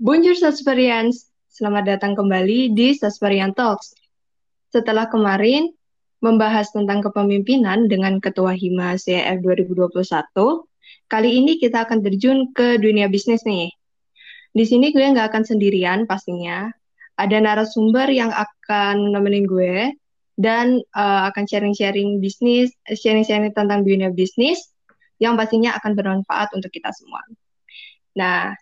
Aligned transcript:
Bonjour 0.00 0.32
Sasperians, 0.32 1.28
selamat 1.52 1.84
datang 1.84 2.16
kembali 2.16 2.72
di 2.72 2.96
Sasperian 2.96 3.52
Talks. 3.52 3.92
Setelah 4.72 5.12
kemarin 5.12 5.76
membahas 6.24 6.72
tentang 6.72 7.04
kepemimpinan 7.04 7.84
dengan 7.84 8.16
Ketua 8.16 8.56
Hima 8.56 8.96
CEF 8.96 9.44
2021, 9.44 9.92
kali 11.04 11.30
ini 11.36 11.60
kita 11.60 11.84
akan 11.84 12.00
terjun 12.00 12.48
ke 12.56 12.80
dunia 12.80 13.12
bisnis 13.12 13.44
nih. 13.44 13.68
Di 14.56 14.64
sini 14.64 14.88
gue 14.88 15.04
nggak 15.04 15.36
akan 15.36 15.44
sendirian 15.44 16.08
pastinya, 16.08 16.72
ada 17.20 17.36
narasumber 17.36 18.08
yang 18.08 18.32
akan 18.32 19.12
nemenin 19.12 19.44
gue 19.44 19.92
dan 20.40 20.80
uh, 20.96 21.28
akan 21.28 21.44
sharing-sharing 21.44 22.24
bisnis, 22.24 22.72
sharing-sharing 22.88 23.52
tentang 23.52 23.84
dunia 23.84 24.08
bisnis 24.08 24.64
yang 25.20 25.36
pastinya 25.36 25.76
akan 25.76 25.92
bermanfaat 25.92 26.56
untuk 26.56 26.72
kita 26.72 26.88
semua. 26.88 27.20
Nah, 28.16 28.56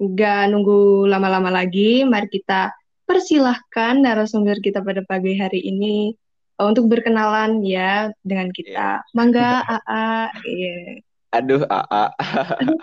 Gak 0.00 0.50
nunggu 0.50 1.10
lama-lama 1.10 1.52
lagi, 1.52 2.06
mari 2.06 2.30
kita 2.30 2.72
persilahkan 3.04 4.00
narasumber 4.00 4.56
kita 4.64 4.80
pada 4.80 5.04
pagi 5.04 5.36
hari 5.36 5.60
ini 5.60 6.16
uh, 6.56 6.66
untuk 6.70 6.88
berkenalan 6.88 7.60
ya 7.60 8.08
dengan 8.24 8.48
kita. 8.54 9.02
Yeah. 9.04 9.12
Mangga 9.12 9.60
AA. 9.68 10.08
Yeah. 10.48 10.92
Aduh 11.32 11.64
AA. 11.68 12.04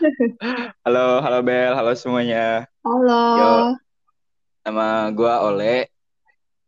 halo, 0.85 1.21
halo 1.21 1.39
Bel, 1.41 1.73
halo 1.73 1.93
semuanya. 1.97 2.65
Halo. 2.85 3.25
Yo. 3.37 3.51
Nama 4.69 5.09
gue 5.13 5.33
Ole. 5.49 5.77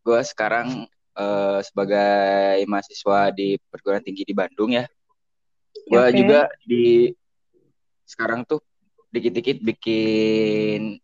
Gue 0.01 0.21
sekarang 0.25 0.89
uh, 1.17 1.59
sebagai 1.61 2.65
mahasiswa 2.65 3.29
di 3.33 3.61
perguruan 3.69 4.01
tinggi 4.01 4.25
di 4.25 4.33
Bandung 4.33 4.73
ya. 4.73 4.85
Gue 5.85 6.01
okay. 6.01 6.17
juga 6.17 6.49
di 6.65 7.13
sekarang 8.05 8.43
tuh 8.45 8.59
dikit-dikit 9.11 9.59
bikin 9.59 10.97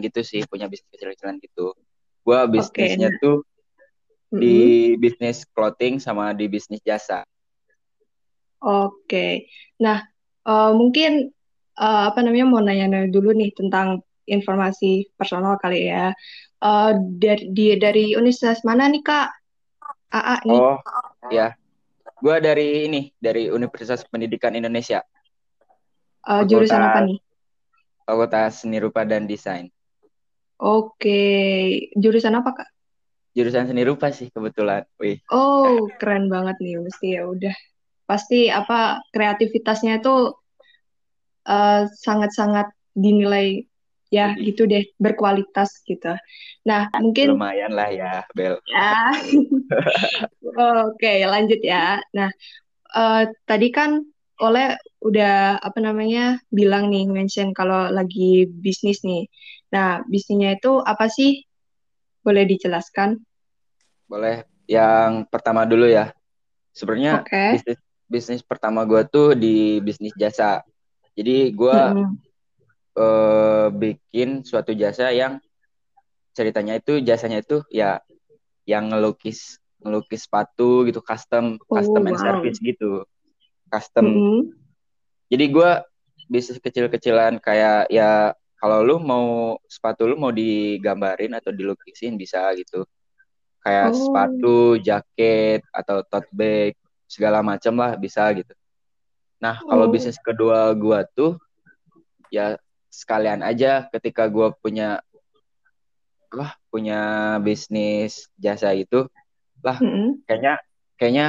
gitu 0.00 0.20
sih 0.24 0.40
punya 0.48 0.68
bisnis 0.68 0.88
kecil-kecilan 0.92 1.40
gitu. 1.40 1.76
Gua 2.24 2.48
bisnisnya 2.48 3.12
okay. 3.12 3.20
tuh 3.20 3.36
mm-hmm. 4.32 4.40
di 4.40 4.58
bisnis 4.96 5.44
clothing 5.52 6.00
sama 6.00 6.32
di 6.36 6.48
bisnis 6.48 6.80
jasa. 6.84 7.24
Oke. 8.60 8.92
Okay. 9.08 9.32
nah 9.80 10.04
uh, 10.44 10.76
mungkin 10.76 11.32
uh, 11.80 12.12
apa 12.12 12.20
namanya 12.20 12.46
mau 12.48 12.60
nanya 12.60 13.08
dulu 13.08 13.32
nih 13.32 13.52
tentang 13.56 14.04
informasi 14.28 15.08
personal 15.16 15.56
kali 15.56 15.88
ya. 15.88 16.12
Uh, 16.60 16.92
dari 17.16 17.48
di 17.56 17.72
dari 17.80 18.12
universitas 18.12 18.60
mana 18.68 18.84
nih 18.92 19.00
kak? 19.00 19.32
AA 20.12 20.36
nih. 20.44 20.60
Oh 20.60 20.76
ya 21.32 21.56
gua 22.20 22.36
dari 22.42 22.84
ini 22.84 23.14
dari 23.16 23.48
Universitas 23.48 24.04
Pendidikan 24.04 24.52
Indonesia 24.52 25.00
Uh, 26.24 26.42
jurusan 26.44 26.80
apa 26.80 27.00
nih? 27.06 27.18
Fakultas 28.04 28.64
Seni 28.64 28.78
Rupa 28.82 29.06
dan 29.06 29.24
Desain. 29.24 29.70
Oke, 30.60 31.22
jurusan 31.96 32.36
apa 32.36 32.50
kak? 32.52 32.68
Jurusan 33.32 33.70
Seni 33.70 33.86
Rupa 33.86 34.12
sih 34.12 34.28
kebetulan. 34.28 34.84
Wih. 35.00 35.22
Oh, 35.32 35.88
keren 35.96 36.28
banget 36.28 36.60
nih, 36.60 36.82
mesti 36.82 37.16
ya 37.16 37.24
udah. 37.24 37.56
Pasti 38.04 38.50
apa 38.50 39.00
kreativitasnya 39.14 40.02
itu 40.02 40.34
uh, 41.46 41.82
sangat-sangat 41.86 42.68
dinilai 42.92 43.64
ya 44.10 44.34
Jadi. 44.34 44.42
gitu 44.50 44.62
deh 44.66 44.84
berkualitas 44.98 45.70
gitu. 45.86 46.18
Nah 46.66 46.90
mungkin 46.98 47.38
lumayan 47.38 47.72
lah 47.72 47.88
ya 47.94 48.26
Bel. 48.34 48.58
Ya. 48.66 49.14
Oke 50.90 51.22
lanjut 51.24 51.62
ya. 51.62 52.02
Nah 52.10 52.28
uh, 52.90 53.30
tadi 53.46 53.70
kan 53.70 54.02
oleh 54.40 54.80
udah 55.04 55.60
apa 55.60 55.78
namanya 55.78 56.40
bilang 56.48 56.88
nih 56.88 57.04
mention 57.08 57.52
kalau 57.52 57.92
lagi 57.92 58.48
bisnis 58.48 59.04
nih. 59.04 59.28
Nah, 59.70 60.02
bisnisnya 60.08 60.56
itu 60.56 60.80
apa 60.80 61.06
sih? 61.12 61.44
Boleh 62.24 62.48
dijelaskan? 62.48 63.20
Boleh. 64.08 64.48
Yang 64.66 65.28
pertama 65.28 65.68
dulu 65.68 65.86
ya. 65.86 66.12
Sebenarnya 66.72 67.22
okay. 67.22 67.60
bisnis 67.60 67.78
bisnis 68.10 68.42
pertama 68.42 68.82
gue 68.82 69.06
tuh 69.06 69.38
di 69.38 69.78
bisnis 69.78 70.16
jasa. 70.18 70.66
Jadi 71.14 71.54
gue 71.54 71.78
hmm. 71.78 72.12
uh, 72.98 73.68
bikin 73.70 74.42
suatu 74.42 74.74
jasa 74.74 75.14
yang 75.14 75.38
ceritanya 76.34 76.78
itu 76.78 77.02
jasanya 77.02 77.42
itu 77.42 77.62
ya 77.70 78.00
yang 78.66 78.90
ngelukis 78.90 79.58
ngelukis 79.82 80.28
sepatu 80.28 80.86
gitu 80.86 81.02
custom 81.02 81.58
oh, 81.66 81.74
custom 81.74 82.06
and 82.06 82.18
wow. 82.18 82.22
service 82.22 82.58
gitu 82.62 83.02
custom. 83.70 84.04
Mm 84.04 84.14
-hmm. 84.14 84.40
Jadi 85.30 85.44
gue 85.48 85.70
bisnis 86.26 86.58
kecil-kecilan 86.58 87.38
kayak 87.38 87.86
ya 87.88 88.34
kalau 88.58 88.84
lu 88.84 89.00
mau 89.00 89.56
sepatu 89.70 90.04
lu 90.04 90.18
mau 90.20 90.34
digambarin 90.34 91.32
atau 91.38 91.54
dilukisin 91.54 92.18
bisa 92.18 92.50
gitu. 92.58 92.84
Kayak 93.62 93.92
oh. 93.92 93.96
sepatu, 93.96 94.60
jaket 94.82 95.62
atau 95.70 96.02
tote 96.04 96.28
bag 96.34 96.74
segala 97.06 97.40
macam 97.40 97.78
lah 97.78 97.94
bisa 97.96 98.26
gitu. 98.34 98.52
Nah, 99.40 99.56
kalau 99.64 99.88
oh. 99.88 99.90
bisnis 99.92 100.20
kedua 100.20 100.74
gue 100.76 100.98
tuh 101.16 101.40
ya 102.28 102.58
sekalian 102.90 103.46
aja 103.46 103.86
ketika 103.94 104.26
gue 104.26 104.50
punya 104.58 104.98
lah 106.30 106.54
punya 106.70 107.00
bisnis 107.42 108.30
jasa 108.38 108.70
itu 108.74 109.06
lah 109.66 109.78
mm 109.78 109.90
-hmm. 109.90 110.08
kayaknya 110.26 110.54
kayaknya 110.94 111.26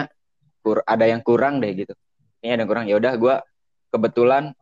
kur 0.61 0.85
ada 0.85 1.05
yang 1.09 1.25
kurang 1.25 1.57
deh 1.57 1.73
gitu 1.73 1.97
ini 2.41 2.51
ada 2.57 2.65
kurang. 2.65 2.85
Ya 2.89 2.97
udah 2.97 3.13
gue 3.15 3.35
kebetulan 3.93 4.53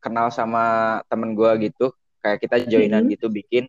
kenal 0.00 0.32
sama 0.32 0.98
temen 1.08 1.36
gue 1.36 1.70
gitu. 1.70 1.92
Kayak 2.20 2.38
kita 2.42 2.56
joinan 2.66 3.06
hmm. 3.06 3.12
gitu 3.16 3.26
bikin 3.30 3.64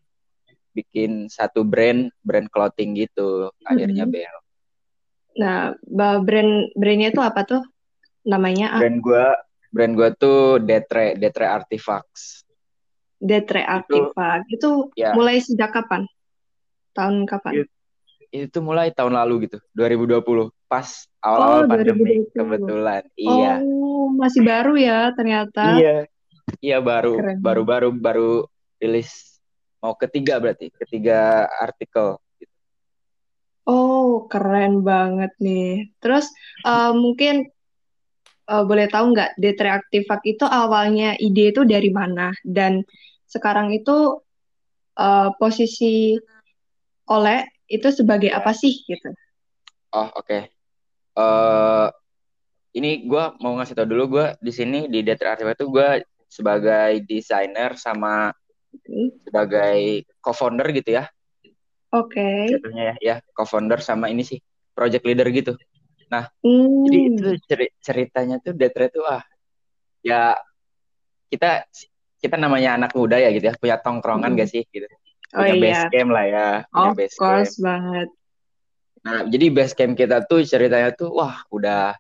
bikin 0.73 1.27
satu 1.27 1.61
brand 1.67 2.09
brand 2.23 2.47
clothing 2.49 2.95
gitu. 2.97 3.51
Akhirnya 3.67 4.07
hmm. 4.07 4.13
bel. 4.13 4.35
Nah 5.37 5.59
brand 6.23 6.71
brandnya 6.73 7.09
tuh 7.13 7.23
apa 7.23 7.41
tuh? 7.45 7.63
Namanya 8.27 8.77
ah? 8.77 8.81
brand 8.81 8.99
gue 8.99 9.25
brand 9.71 9.93
gue 9.93 10.09
tuh 10.15 10.39
Detre 10.63 11.19
Detre 11.19 11.45
Artifacts 11.47 12.47
Detre 13.17 13.65
Artifact 13.65 14.45
itu, 14.53 14.93
itu 14.93 15.01
ya. 15.01 15.17
mulai 15.17 15.41
sejak 15.41 15.73
kapan? 15.73 16.05
Tahun 16.93 17.25
kapan? 17.25 17.65
Itu, 17.65 17.76
itu 18.31 18.57
mulai 18.59 18.91
tahun 18.91 19.15
lalu 19.15 19.47
gitu 19.47 19.57
2020 19.75 20.51
pas 20.67 20.87
awal-awal 21.23 21.63
oh, 21.63 21.67
pandemi 21.71 22.27
2020. 22.27 22.35
kebetulan. 22.35 23.03
Iya. 23.15 23.53
Oh, 23.63 24.11
masih 24.11 24.41
baru 24.43 24.73
ya 24.75 24.99
ternyata. 25.15 25.63
Iya. 25.79 25.97
Iya 26.63 26.77
baru 26.79 27.19
baru 27.43 27.61
baru 27.67 27.89
baru 27.91 28.31
rilis 28.79 29.39
mau 29.83 29.93
ketiga 29.99 30.39
berarti, 30.39 30.71
ketiga 30.71 31.47
artikel 31.59 32.17
Oh, 33.67 34.31
keren 34.31 34.79
banget 34.79 35.35
nih. 35.43 35.91
Terus 35.99 36.31
uh, 36.63 36.95
mungkin 36.95 37.51
uh, 38.47 38.63
boleh 38.63 38.87
tahu 38.87 39.11
nggak 39.11 39.35
Detreaktivak 39.35 40.23
itu 40.23 40.47
awalnya 40.47 41.19
ide 41.19 41.51
itu 41.51 41.67
dari 41.67 41.91
mana 41.91 42.31
dan 42.47 42.79
sekarang 43.27 43.75
itu 43.75 44.23
uh, 44.95 45.29
posisi 45.35 46.15
oleh 47.11 47.43
itu 47.67 47.87
sebagai 47.91 48.31
apa 48.31 48.55
sih 48.55 48.83
gitu? 48.87 49.11
Oh 49.91 50.11
oke. 50.15 50.25
Okay 50.25 50.43
uh, 51.17 51.87
ini 52.77 53.09
gue 53.09 53.23
mau 53.41 53.57
ngasih 53.57 53.73
tau 53.73 53.89
dulu 53.89 54.19
gue 54.19 54.25
di 54.37 54.51
sini 54.53 54.85
di 54.85 55.01
Data 55.01 55.33
Artifact 55.33 55.57
itu 55.57 55.67
gue 55.73 55.89
sebagai 56.29 57.01
desainer 57.09 57.73
sama 57.73 58.29
sebagai 59.25 60.05
co-founder 60.21 60.69
gitu 60.77 61.01
ya. 61.01 61.09
Oke. 61.89 62.21
Okay. 62.21 62.53
Jatuhnya 62.53 62.83
ya, 62.93 62.95
ya 63.01 63.15
co-founder 63.33 63.81
sama 63.81 64.13
ini 64.13 64.21
sih 64.21 64.37
project 64.77 65.03
leader 65.07 65.25
gitu. 65.33 65.57
Nah, 66.07 66.29
hmm. 66.45 66.85
jadi 66.87 66.99
itu 67.09 67.29
ceritanya 67.81 68.37
tuh 68.39 68.53
Detra 68.53 68.87
tuh 68.87 69.03
ah 69.09 69.23
ya 70.05 70.37
kita 71.27 71.65
kita 72.21 72.35
namanya 72.39 72.77
anak 72.77 72.95
muda 72.95 73.17
ya 73.19 73.33
gitu 73.33 73.49
ya 73.51 73.55
punya 73.57 73.75
tongkrongan 73.81 74.37
hmm. 74.37 74.39
gak 74.39 74.49
sih 74.53 74.63
gitu. 74.69 74.85
Oh, 75.35 75.43
punya 75.43 75.55
iya. 75.55 75.63
base 75.63 75.83
camp 75.91 76.09
lah 76.13 76.25
ya. 76.25 76.47
Of 76.71 76.95
base 76.95 77.15
course 77.19 77.55
camp. 77.59 77.65
banget. 77.67 78.07
Nah, 79.03 79.19
jadi 79.27 79.45
base 79.51 79.73
camp 79.75 79.93
kita 79.95 80.23
tuh 80.23 80.39
ceritanya 80.43 80.91
tuh 80.95 81.11
wah 81.11 81.43
udah 81.51 81.95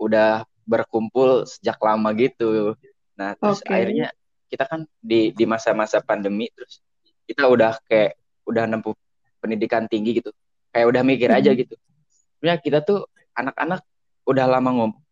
udah 0.00 0.42
berkumpul 0.66 1.46
sejak 1.46 1.78
lama 1.78 2.10
gitu. 2.14 2.74
Nah, 3.14 3.38
terus 3.38 3.62
okay. 3.62 3.74
akhirnya 3.82 4.08
kita 4.50 4.66
kan 4.66 4.82
di 4.98 5.30
di 5.30 5.44
masa-masa 5.46 6.02
pandemi 6.02 6.50
terus 6.50 6.82
kita 7.26 7.46
udah 7.46 7.78
kayak 7.86 8.18
udah 8.46 8.66
nempuh 8.66 8.94
pendidikan 9.38 9.86
tinggi 9.86 10.18
gitu. 10.18 10.34
Kayak 10.74 10.86
udah 10.90 11.02
mikir 11.06 11.30
aja 11.30 11.50
hmm. 11.54 11.60
gitu. 11.66 11.74
Sebenarnya 12.38 12.60
kita 12.62 12.78
tuh 12.82 13.06
anak-anak 13.34 13.82
udah 14.26 14.46
lama 14.46 14.70
ngumpul 14.74 15.02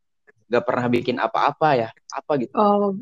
gak 0.49 0.65
pernah 0.65 0.87
bikin 0.89 1.17
apa-apa 1.21 1.69
ya, 1.77 1.89
apa 2.09 2.33
gitu. 2.41 2.53
Oh, 2.57 2.97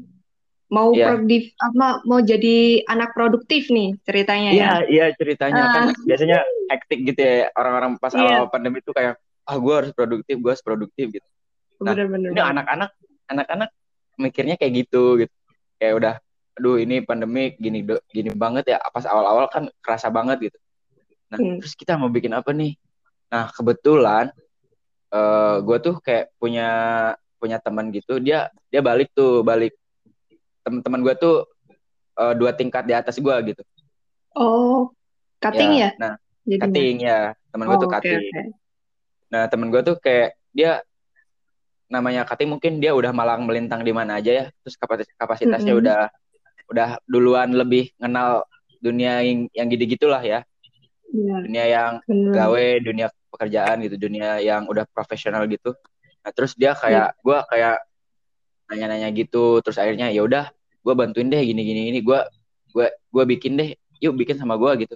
mau 0.67 0.91
yeah. 0.91 1.15
produktif 1.15 1.55
apa 1.63 2.03
mau 2.03 2.19
jadi 2.19 2.83
anak 2.91 3.15
produktif 3.15 3.71
nih 3.71 3.95
ceritanya 4.03 4.51
ya? 4.51 4.57
Iya, 4.57 4.75
iya 4.91 5.07
ceritanya 5.15 5.63
uh. 5.63 5.73
kan 5.73 5.85
ah. 5.95 6.03
biasanya 6.03 6.39
hektik 6.67 7.01
gitu 7.15 7.21
ya 7.23 7.51
orang-orang 7.55 7.93
pas 8.03 8.13
yeah. 8.15 8.43
awal 8.43 8.51
pandemi 8.51 8.83
itu 8.83 8.91
kayak 8.91 9.19
ah 9.47 9.57
gue 9.63 9.75
harus 9.75 9.93
produktif, 9.95 10.35
gue 10.43 10.51
harus 10.51 10.65
produktif 10.65 11.07
gitu. 11.15 11.29
Nah, 11.79 11.95
bener, 11.95 12.07
bener, 12.11 12.29
ini 12.35 12.43
anak-anak 12.43 12.91
anak-anak 13.31 13.71
mikirnya 14.19 14.59
kayak 14.59 14.73
gitu 14.87 15.23
gitu. 15.23 15.35
Kayak 15.79 15.95
udah 16.03 16.15
aduh 16.57 16.81
ini 16.81 17.05
pandemik 17.05 17.61
gini 17.61 17.85
gini 18.09 18.33
banget 18.33 18.73
ya 18.73 18.79
pas 18.89 19.05
awal-awal 19.05 19.45
kan 19.53 19.69
kerasa 19.85 20.09
banget 20.09 20.49
gitu 20.51 20.59
nah 21.29 21.37
hmm. 21.37 21.61
terus 21.61 21.77
kita 21.77 22.01
mau 22.01 22.09
bikin 22.09 22.33
apa 22.33 22.57
nih 22.57 22.81
nah 23.29 23.53
kebetulan 23.53 24.33
uh, 25.13 25.17
eh, 25.21 25.57
gue 25.61 25.77
tuh 25.85 25.95
kayak 26.01 26.33
punya 26.41 26.69
punya 27.37 27.61
teman 27.61 27.93
gitu 27.93 28.17
dia 28.17 28.49
dia 28.73 28.81
balik 28.81 29.13
tuh 29.13 29.45
balik 29.45 29.77
teman-teman 30.67 31.01
gue 31.07 31.15
tuh 31.15 31.37
uh, 32.19 32.35
dua 32.35 32.51
tingkat 32.51 32.83
di 32.83 32.95
atas 32.99 33.23
gue 33.23 33.37
gitu 33.55 33.63
oh 34.35 34.91
cutting 35.39 35.79
ya, 35.79 35.95
ya? 35.95 36.01
nah 36.03 36.13
Jadi 36.43 36.61
cutting 36.67 36.97
ya 37.07 37.21
teman 37.55 37.71
gue 37.71 37.77
oh, 37.79 37.83
tuh 37.87 37.91
cutting 37.95 38.19
okay. 38.19 38.47
nah 39.31 39.47
teman 39.47 39.71
gue 39.71 39.83
tuh 39.87 39.97
kayak 40.03 40.35
dia 40.51 40.83
namanya 41.87 42.27
cutting 42.27 42.51
mungkin 42.51 42.83
dia 42.83 42.91
udah 42.91 43.15
malang 43.15 43.47
melintang 43.47 43.87
di 43.87 43.95
mana 43.95 44.19
aja 44.19 44.33
ya 44.43 44.45
terus 44.67 44.75
kapasitasnya 45.15 45.71
mm 45.71 45.79
-hmm. 45.79 45.83
udah 45.87 46.01
udah 46.67 46.89
duluan 47.07 47.55
lebih 47.55 47.95
kenal 47.95 48.43
dunia 48.83 49.23
yang 49.23 49.47
yang 49.55 49.67
gitu 49.71 49.95
gitulah 49.95 50.19
ya 50.19 50.43
yeah. 51.15 51.41
dunia 51.47 51.65
yang 51.71 51.93
Bener. 52.05 52.33
gawe 52.35 52.67
dunia 52.83 53.07
pekerjaan 53.31 53.77
gitu 53.87 53.97
dunia 53.99 54.43
yang 54.43 54.67
udah 54.67 54.83
profesional 54.91 55.47
gitu 55.47 55.75
nah 56.27 56.31
terus 56.35 56.59
dia 56.59 56.75
kayak 56.75 57.15
yeah. 57.15 57.23
gue 57.23 57.39
kayak 57.55 57.77
nanya-nanya 58.71 59.09
gitu 59.15 59.63
terus 59.63 59.79
akhirnya 59.79 60.11
ya 60.11 60.23
udah 60.27 60.51
gue 60.87 60.95
bantuin 60.95 61.31
deh 61.31 61.43
gini 61.43 61.63
gini 61.63 61.83
ini 61.95 62.01
gue 62.03 62.21
gue 62.75 62.87
gue 62.91 63.25
bikin 63.37 63.59
deh 63.59 63.75
yuk 64.03 64.15
bikin 64.15 64.39
sama 64.39 64.59
gue 64.59 64.87
gitu 64.87 64.95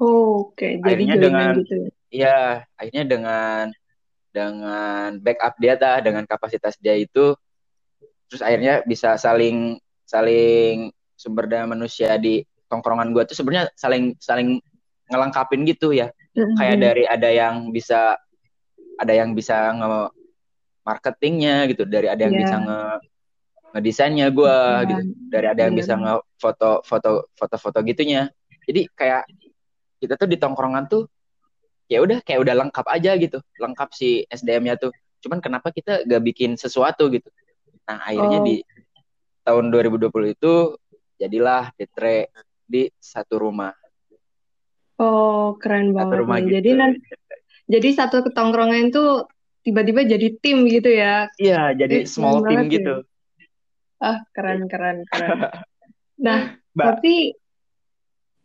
oh, 0.00 0.50
oke 0.50 0.56
okay. 0.56 0.80
jadi 0.80 0.92
akhirnya 0.92 1.16
dengan 1.20 1.54
gitu 1.60 1.76
ya 2.14 2.62
akhirnya 2.76 3.04
dengan 3.04 3.64
dengan 4.34 5.08
backup 5.22 5.54
dia 5.62 5.74
dah 5.78 6.02
dengan 6.02 6.26
kapasitas 6.26 6.74
dia 6.82 6.98
itu 6.98 7.38
terus 8.26 8.42
akhirnya 8.42 8.82
bisa 8.82 9.14
saling 9.14 9.78
saling 10.04 10.90
sumber 11.14 11.46
daya 11.46 11.64
manusia 11.64 12.18
di 12.18 12.42
tongkrongan 12.66 13.14
gue 13.14 13.22
tuh 13.30 13.36
sebenarnya 13.38 13.70
saling 13.78 14.18
saling 14.18 14.58
ngelengkapin 15.08 15.62
gitu 15.68 15.94
ya 15.94 16.10
mm-hmm. 16.10 16.56
kayak 16.58 16.76
dari 16.82 17.04
ada 17.06 17.30
yang 17.30 17.70
bisa 17.70 18.18
ada 18.98 19.12
yang 19.14 19.34
bisa 19.38 19.70
nge 19.74 20.23
marketingnya 20.84 21.66
gitu 21.72 21.88
dari 21.88 22.06
ada 22.12 22.22
yang 22.28 22.36
yeah. 22.36 22.42
bisa 22.44 22.56
nge 22.60 22.80
ngedesainnya 23.74 24.26
gue 24.30 24.56
yeah. 24.56 24.86
gitu 24.86 25.02
dari 25.32 25.46
ada 25.50 25.60
yang 25.66 25.74
yeah. 25.74 25.80
bisa 25.82 25.92
nge 25.96 26.14
foto 26.38 26.70
foto 26.84 27.10
foto 27.34 27.56
foto 27.58 27.78
gitunya 27.82 28.28
jadi 28.68 28.86
kayak 28.92 29.22
kita 29.98 30.14
tuh 30.20 30.28
di 30.28 30.36
tongkrongan 30.36 30.84
tuh 30.86 31.08
ya 31.88 32.00
udah 32.04 32.20
kayak 32.24 32.40
udah 32.44 32.54
lengkap 32.64 32.86
aja 32.88 33.12
gitu 33.16 33.38
lengkap 33.60 33.88
si 33.92 34.24
SDM-nya 34.28 34.76
tuh 34.80 34.92
cuman 35.24 35.40
kenapa 35.40 35.72
kita 35.72 36.04
gak 36.04 36.22
bikin 36.24 36.56
sesuatu 36.60 37.08
gitu 37.08 37.28
nah 37.84 38.00
akhirnya 38.04 38.40
oh. 38.40 38.44
di 38.44 38.56
tahun 39.44 39.68
2020 39.68 40.36
itu 40.36 40.52
jadilah 41.20 41.72
Detre 41.76 42.32
di 42.64 42.88
satu 42.96 43.40
rumah 43.40 43.72
oh 45.00 45.56
keren 45.60 45.92
banget 45.92 46.24
rumah 46.24 46.40
gitu. 46.40 46.60
jadi 46.60 46.70
nanti 46.76 47.00
jadi 47.64 47.88
satu 47.96 48.24
ketongkrongan 48.28 48.92
itu 48.92 49.24
tiba-tiba 49.64 50.04
jadi 50.04 50.28
tim 50.38 50.68
gitu 50.68 50.92
ya 50.92 51.28
iya 51.40 51.72
jadi 51.72 52.04
small 52.04 52.44
team 52.44 52.68
gitu 52.68 53.02
ya. 53.02 54.04
ah 54.04 54.18
keren 54.36 54.68
keren 54.68 55.02
keren 55.08 55.40
nah 56.24 56.54
Mbak. 56.76 56.84
tapi 56.84 57.14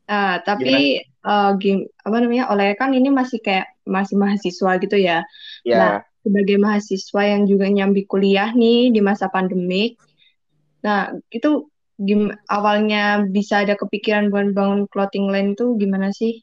ah 0.09 0.41
tapi 0.41 1.03
uh, 1.21 1.53
game 1.59 1.85
apa 2.01 2.17
namanya 2.23 2.49
oleh 2.49 2.73
kan 2.79 2.95
ini 2.95 3.11
masih 3.13 3.43
kayak 3.43 3.69
masih 3.85 4.15
mahasiswa 4.17 4.71
gitu 4.81 4.97
ya 4.97 5.21
yeah. 5.67 5.77
nah 5.77 5.95
sebagai 6.23 6.57
mahasiswa 6.57 7.21
yang 7.23 7.43
juga 7.45 7.69
nyambi 7.69 8.07
kuliah 8.09 8.49
nih 8.55 8.89
di 8.89 9.03
masa 9.03 9.27
pandemik 9.29 9.99
nah 10.79 11.11
itu 11.29 11.67
gim 11.99 12.31
awalnya 12.47 13.27
bisa 13.27 13.67
ada 13.67 13.75
kepikiran 13.75 14.31
buat 14.31 14.55
bangun 14.55 14.87
clothing 14.87 15.27
line 15.27 15.51
tuh 15.53 15.75
gimana 15.75 16.15
sih 16.15 16.39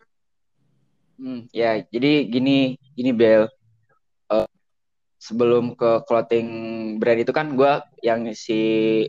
Hmm, 1.16 1.48
ya, 1.48 1.80
jadi 1.88 2.28
gini, 2.28 2.76
gini 2.92 3.10
Bel. 3.16 3.48
Sebelum 5.16 5.74
ke 5.74 6.04
clothing 6.04 6.48
brand 7.00 7.20
itu 7.20 7.32
kan 7.32 7.56
gue 7.56 7.72
yang 8.04 8.28
si 8.36 9.04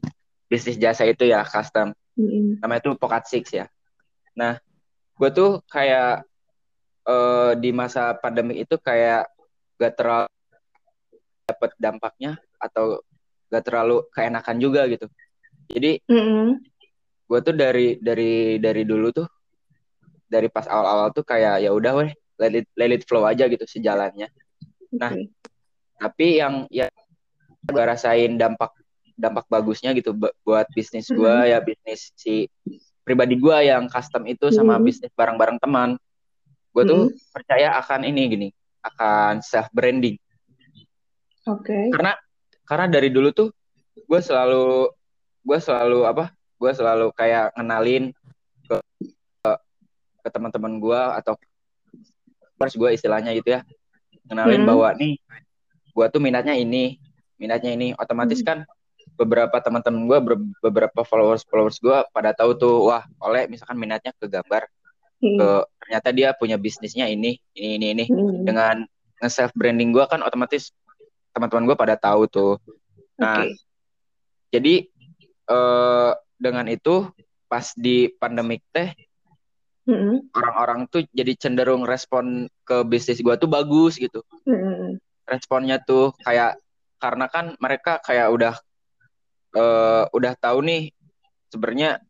bisnis 0.48 0.80
jasa 0.80 1.04
itu 1.04 1.28
ya 1.28 1.44
custom. 1.44 1.92
Mm-hmm. 2.18 2.64
Namanya 2.64 2.82
itu 2.82 2.92
Pocket 2.96 3.24
Six 3.28 3.44
ya. 3.54 3.66
Nah, 4.34 4.58
gue 5.20 5.30
tuh 5.30 5.62
kayak 5.68 6.24
uh, 7.06 7.52
di 7.60 7.70
masa 7.76 8.16
pandemi 8.18 8.64
itu 8.64 8.80
kayak 8.80 9.28
gak 9.78 9.94
terlalu 10.00 10.32
dapat 11.48 11.72
dampaknya 11.78 12.32
atau 12.58 13.04
gak 13.52 13.64
terlalu 13.68 14.04
keenakan 14.16 14.58
juga 14.58 14.88
gitu. 14.90 15.06
Jadi 15.68 16.00
mm-hmm. 16.08 16.48
gue 17.28 17.40
tuh 17.44 17.56
dari 17.56 18.00
dari 18.00 18.58
dari 18.58 18.84
dulu 18.88 19.12
tuh 19.12 19.28
dari 20.28 20.48
pas 20.48 20.68
awal-awal 20.68 21.12
tuh 21.12 21.24
kayak 21.24 21.64
ya 21.64 21.72
udah 21.72 22.04
weh 22.04 22.12
let 22.38 22.54
it, 22.54 22.68
let 22.78 22.92
it 22.94 23.04
flow 23.04 23.26
aja 23.26 23.50
gitu 23.50 23.66
sejalannya. 23.66 24.30
Nah, 24.96 25.12
okay. 25.12 25.28
Tapi 25.98 26.40
yang 26.40 26.70
ya 26.70 26.88
gue 27.68 27.84
rasain 27.84 28.38
dampak 28.38 28.72
dampak 29.18 29.50
bagusnya 29.50 29.92
gitu 29.98 30.14
buat 30.46 30.70
bisnis 30.72 31.10
gue 31.10 31.26
mm 31.26 31.42
-hmm. 31.42 31.52
ya 31.52 31.58
bisnis 31.60 32.14
si 32.14 32.46
pribadi 33.02 33.36
gue 33.40 33.58
yang 33.66 33.90
custom 33.90 34.30
itu 34.30 34.54
sama 34.54 34.76
mm 34.76 34.78
-hmm. 34.78 34.86
bisnis 34.86 35.12
barang-barang 35.18 35.58
teman. 35.64 35.90
Gue 36.72 36.84
tuh 36.86 37.02
mm 37.08 37.10
-hmm. 37.10 37.32
percaya 37.34 37.68
akan 37.82 38.06
ini 38.06 38.22
gini, 38.30 38.48
akan 38.86 39.42
self 39.42 39.74
branding. 39.74 40.20
Oke. 41.50 41.66
Okay. 41.66 41.84
Karena 41.90 42.14
karena 42.68 42.86
dari 42.92 43.10
dulu 43.10 43.34
tuh 43.34 43.50
gue 43.96 44.20
selalu 44.22 44.92
gue 45.42 45.60
selalu 45.60 46.06
apa? 46.06 46.30
Gue 46.58 46.72
selalu 46.74 47.10
kayak 47.18 47.58
ngenalin 47.58 48.14
ke 50.28 50.30
teman-teman 50.30 50.78
gue 50.84 51.02
atau 51.24 51.34
pers 52.60 52.76
gue 52.76 52.90
istilahnya 52.92 53.32
gitu 53.38 53.56
ya 53.56 53.62
kenalin 54.28 54.66
hmm. 54.66 54.70
bahwa 54.70 54.90
nih 54.98 55.16
gue 55.98 56.06
tuh 56.14 56.22
minatnya 56.22 56.54
ini 56.54 57.02
minatnya 57.42 57.74
ini 57.74 57.98
otomatis 57.98 58.46
hmm. 58.46 58.48
kan 58.48 58.58
beberapa 59.18 59.58
teman-teman 59.58 60.06
gue 60.06 60.20
beberapa 60.62 61.02
followers 61.02 61.42
followers 61.50 61.82
gue 61.82 61.98
pada 62.14 62.38
tahu 62.38 62.54
tuh 62.54 62.86
wah 62.86 63.02
oleh 63.18 63.50
misalkan 63.50 63.82
minatnya 63.82 64.14
ke 64.14 64.30
gambar 64.30 64.70
hmm. 65.26 65.38
ke 65.42 65.50
ternyata 65.82 66.10
dia 66.14 66.30
punya 66.38 66.62
bisnisnya 66.62 67.10
ini 67.10 67.42
ini 67.58 67.82
ini 67.82 67.88
ini 67.98 68.06
hmm. 68.06 68.46
dengan 68.46 68.86
nge 69.18 69.30
self 69.34 69.52
branding 69.58 69.90
gue 69.90 70.06
kan 70.06 70.22
otomatis 70.22 70.70
teman-teman 71.34 71.74
gue 71.74 71.78
pada 71.78 71.98
tahu 71.98 72.30
tuh 72.30 72.54
nah 73.18 73.42
okay. 73.42 73.58
jadi 74.54 74.76
uh, 75.50 76.14
dengan 76.38 76.70
itu 76.70 77.10
pas 77.50 77.74
di 77.74 78.14
pandemik 78.14 78.62
teh 78.70 78.94
mm-hmm. 79.88 80.36
orang-orang 80.36 80.86
tuh 80.92 81.02
jadi 81.10 81.34
cenderung 81.40 81.88
respon 81.88 82.46
ke 82.68 82.84
bisnis 82.86 83.24
gue 83.24 83.34
tuh 83.40 83.50
bagus 83.50 83.98
gitu 83.98 84.22
mm-hmm. 84.46 85.02
Responnya 85.28 85.78
tuh 85.84 86.16
kayak 86.24 86.58
karena 86.98 87.26
kan 87.30 87.54
mereka 87.62 88.02
kayak 88.02 88.28
udah 88.34 88.56
uh, 89.54 90.04
udah 90.10 90.34
tahu 90.40 90.66
nih 90.66 90.90
sebenarnya 91.54 92.02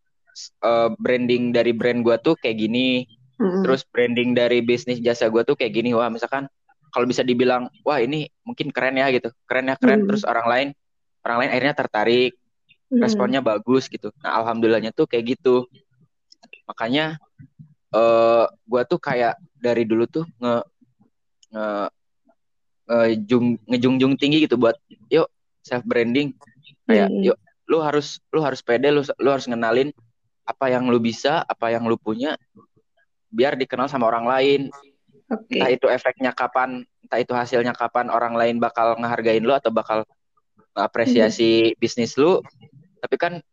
uh, 0.64 0.90
branding 0.96 1.52
dari 1.52 1.76
brand 1.76 2.02
gue 2.06 2.16
tuh 2.24 2.36
kayak 2.40 2.58
gini 2.58 3.04
mm-hmm. 3.38 3.62
terus 3.66 3.84
branding 3.84 4.32
dari 4.38 4.64
bisnis 4.64 5.02
jasa 5.04 5.28
gue 5.28 5.44
tuh 5.44 5.58
kayak 5.58 5.74
gini 5.76 5.92
wah 5.92 6.08
misalkan 6.08 6.48
kalau 6.94 7.06
bisa 7.06 7.22
dibilang 7.22 7.68
wah 7.84 8.00
ini 8.00 8.32
mungkin 8.48 8.72
keren 8.72 8.96
ya 8.96 9.12
gitu 9.12 9.34
keren 9.46 9.70
ya 9.70 9.76
keren 9.76 10.06
mm-hmm. 10.06 10.08
terus 10.08 10.24
orang 10.24 10.48
lain 10.48 10.68
orang 11.26 11.38
lain 11.44 11.50
akhirnya 11.52 11.76
tertarik 11.76 12.32
responnya 12.88 13.44
mm-hmm. 13.44 13.60
bagus 13.60 13.92
gitu 13.92 14.16
nah 14.24 14.40
alhamdulillahnya 14.40 14.96
tuh 14.96 15.06
kayak 15.10 15.38
gitu 15.38 15.68
makanya 16.68 17.20
uh, 17.96 18.44
eh, 18.44 18.46
gue 18.68 18.82
tuh 18.88 19.00
kayak 19.00 19.40
dari 19.60 19.84
dulu 19.88 20.04
tuh 20.08 20.26
nge 20.40 20.56
nge 21.52 21.68
ngejung 22.88 23.60
ngejungjung 23.67 24.15
tinggi 24.15 24.48
gitu 24.48 24.56
buat 24.56 24.79
yuk 25.12 25.27
self 25.62 25.84
branding 25.84 26.32
kayak 26.88 27.12
hmm. 27.12 27.32
yuk 27.32 27.38
lu 27.67 27.84
harus 27.84 28.24
lu 28.32 28.39
harus 28.39 28.63
pede 28.63 28.88
lu 28.89 29.03
lu 29.20 29.29
harus 29.29 29.46
ngenalin 29.46 29.91
apa 30.48 30.72
yang 30.72 30.88
lu 30.88 31.03
bisa 31.03 31.44
apa 31.44 31.75
yang 31.75 31.84
lu 31.84 32.00
punya 32.00 32.39
biar 33.27 33.60
dikenal 33.60 33.91
sama 33.91 34.08
orang 34.08 34.24
lain 34.24 34.62
okay. 35.27 35.60
entah 35.60 35.72
itu 35.75 35.88
efeknya 35.91 36.32
kapan 36.32 36.88
entah 37.03 37.20
itu 37.20 37.36
hasilnya 37.36 37.75
kapan 37.75 38.08
orang 38.08 38.39
lain 38.39 38.56
bakal 38.63 38.96
ngehargain 38.96 39.44
lu 39.44 39.51
atau 39.51 39.67
bakal 39.67 40.08
apresiasi 40.72 41.75
hmm. 41.75 41.77
bisnis 41.79 42.15
lu 42.15 42.39
tapi 43.03 43.15
kan 43.20 43.44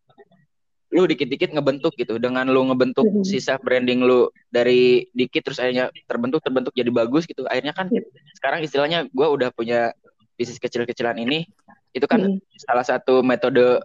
lu 0.95 1.11
dikit-dikit 1.11 1.51
ngebentuk 1.51 1.99
gitu 1.99 2.23
dengan 2.23 2.47
lu 2.47 2.71
ngebentuk 2.71 3.03
mm-hmm. 3.03 3.27
si 3.27 3.43
self 3.43 3.59
branding 3.67 4.07
lu 4.07 4.31
dari 4.47 5.11
dikit 5.11 5.51
terus 5.51 5.59
akhirnya 5.59 5.91
terbentuk 6.07 6.39
terbentuk 6.39 6.71
jadi 6.71 6.87
bagus 6.95 7.27
gitu 7.27 7.43
akhirnya 7.51 7.75
kan 7.75 7.91
mm-hmm. 7.91 8.31
sekarang 8.39 8.63
istilahnya 8.63 9.11
gue 9.11 9.27
udah 9.27 9.51
punya 9.51 9.91
bisnis 10.39 10.63
kecil-kecilan 10.63 11.19
ini 11.19 11.51
itu 11.91 12.07
kan 12.07 12.23
mm-hmm. 12.23 12.63
salah 12.63 12.87
satu 12.87 13.27
metode 13.27 13.83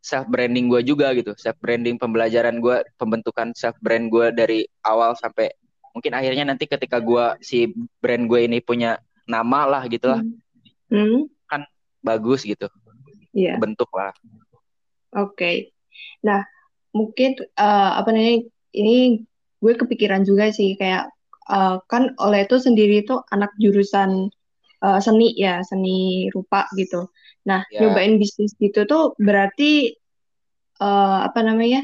self 0.00 0.24
branding 0.32 0.72
gue 0.72 0.80
juga 0.88 1.12
gitu 1.12 1.36
self 1.36 1.60
branding 1.60 2.00
pembelajaran 2.00 2.64
gue 2.64 2.80
pembentukan 2.96 3.52
self 3.52 3.76
brand 3.84 4.08
gue 4.08 4.32
dari 4.32 4.64
awal 4.88 5.12
sampai 5.20 5.52
mungkin 5.92 6.16
akhirnya 6.16 6.48
nanti 6.48 6.64
ketika 6.64 6.96
gue 6.96 7.36
si 7.44 7.68
brand 8.00 8.24
gue 8.24 8.48
ini 8.48 8.64
punya 8.64 8.96
nama 9.28 9.68
lah 9.68 9.84
gitulah 9.84 10.24
mm-hmm. 10.88 11.28
kan 11.44 11.68
bagus 12.00 12.48
gitu 12.48 12.72
yeah. 13.36 13.60
bentuk 13.60 13.92
lah 13.92 14.16
oke 15.12 15.36
okay 15.36 15.76
Nah, 16.24 16.42
mungkin 16.92 17.36
uh, 17.56 18.00
apa 18.00 18.10
namanya 18.10 18.48
ini 18.74 19.22
gue 19.58 19.74
kepikiran 19.74 20.22
juga 20.22 20.50
sih 20.54 20.78
kayak 20.78 21.10
uh, 21.50 21.82
kan 21.90 22.14
oleh 22.20 22.46
itu 22.46 22.56
sendiri 22.60 23.02
itu 23.02 23.18
anak 23.32 23.50
jurusan 23.58 24.30
uh, 24.84 25.00
seni 25.02 25.34
ya 25.34 25.60
seni 25.66 26.28
rupa 26.30 26.68
gitu. 26.78 27.10
Nah 27.48 27.64
yeah. 27.72 27.88
nyobain 27.88 28.20
bisnis 28.20 28.54
gitu 28.60 28.86
tuh 28.86 29.18
berarti 29.18 29.96
uh, 30.78 31.26
apa 31.26 31.40
namanya 31.42 31.82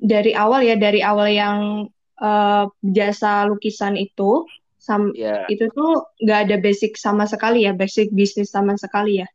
dari 0.00 0.32
awal 0.32 0.64
ya 0.64 0.80
dari 0.80 1.04
awal 1.04 1.28
yang 1.28 1.58
uh, 2.22 2.64
jasa 2.80 3.44
lukisan 3.50 4.00
itu 4.00 4.48
sam 4.80 5.12
yeah. 5.12 5.44
itu 5.52 5.68
tuh 5.76 6.08
nggak 6.24 6.48
ada 6.48 6.56
basic 6.56 6.96
sama 6.96 7.28
sekali 7.28 7.68
ya 7.68 7.76
basic 7.76 8.08
bisnis 8.16 8.48
sama 8.48 8.80
sekali 8.80 9.20
ya. 9.20 9.28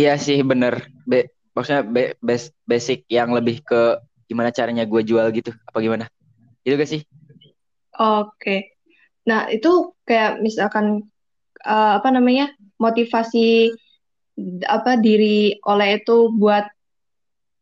Iya 0.00 0.16
sih 0.16 0.40
bener. 0.40 0.88
Be 1.04 1.28
maksudnya 1.52 1.84
be 1.84 2.16
basic 2.64 3.04
yang 3.12 3.36
lebih 3.36 3.60
ke 3.60 4.00
gimana 4.24 4.48
caranya 4.48 4.88
gue 4.88 5.02
jual 5.04 5.28
gitu 5.36 5.52
apa 5.68 5.78
gimana? 5.84 6.06
Itu 6.64 6.80
gak 6.80 6.88
sih? 6.88 7.04
Oke. 8.00 8.80
Nah 9.28 9.52
itu 9.52 9.92
kayak 10.08 10.40
misalkan 10.40 11.04
uh, 11.68 12.00
apa 12.00 12.08
namanya 12.08 12.48
motivasi 12.80 13.76
apa 14.64 14.96
diri 14.96 15.60
oleh 15.68 16.00
itu 16.00 16.32
buat 16.32 16.64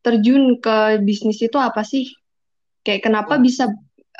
terjun 0.06 0.62
ke 0.62 1.02
bisnis 1.02 1.42
itu 1.42 1.58
apa 1.58 1.82
sih? 1.82 2.06
Kayak 2.86 3.10
kenapa 3.10 3.42
bisa 3.42 3.66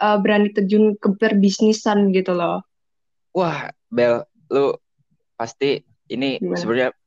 uh, 0.03 0.19
berani 0.19 0.51
terjun 0.51 0.99
ke 0.99 1.15
perbisnisan 1.15 2.11
gitu 2.11 2.35
loh? 2.35 2.67
Wah 3.31 3.71
Bel 3.87 4.27
lu 4.51 4.75
pasti 5.39 5.79
ini 6.11 6.43
sebenarnya 6.43 6.98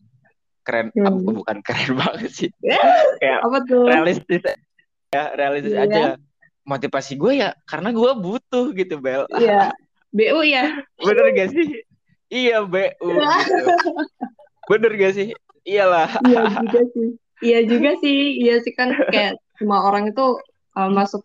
keren 0.72 0.88
apa, 0.96 1.32
bukan 1.36 1.58
keren 1.60 1.92
banget 2.00 2.32
sih. 2.32 2.50
Kayak 3.22 3.40
apa 3.44 3.58
tuh? 3.68 3.84
realistis 3.92 4.42
ya 5.12 5.26
realistis 5.36 5.76
yeah. 5.76 5.86
aja. 5.86 6.04
Motivasi 6.64 7.20
gue 7.20 7.44
ya 7.44 7.52
karena 7.68 7.92
gue 7.92 8.12
butuh 8.16 8.72
gitu 8.72 9.04
Bel. 9.04 9.28
Iya. 9.36 9.76
BU 10.16 10.40
ya? 10.44 10.76
Bener 11.00 11.28
gak 11.36 11.50
sih? 11.56 11.68
Iya 12.32 12.64
BU 12.64 13.08
gitu. 13.16 13.72
bener 14.68 14.92
gak 14.96 15.14
sih? 15.16 15.28
Iyalah. 15.68 16.20
Iya 16.24 16.44
juga 16.52 16.82
sih. 16.92 17.08
Iya 17.42 17.60
juga 17.68 17.92
sih. 18.00 18.20
Iya 18.40 18.56
sih 18.64 18.74
kan 18.76 18.92
kayak 19.12 19.40
semua 19.56 19.88
orang 19.88 20.12
itu 20.12 20.40
uh, 20.76 20.90
masuk 20.92 21.24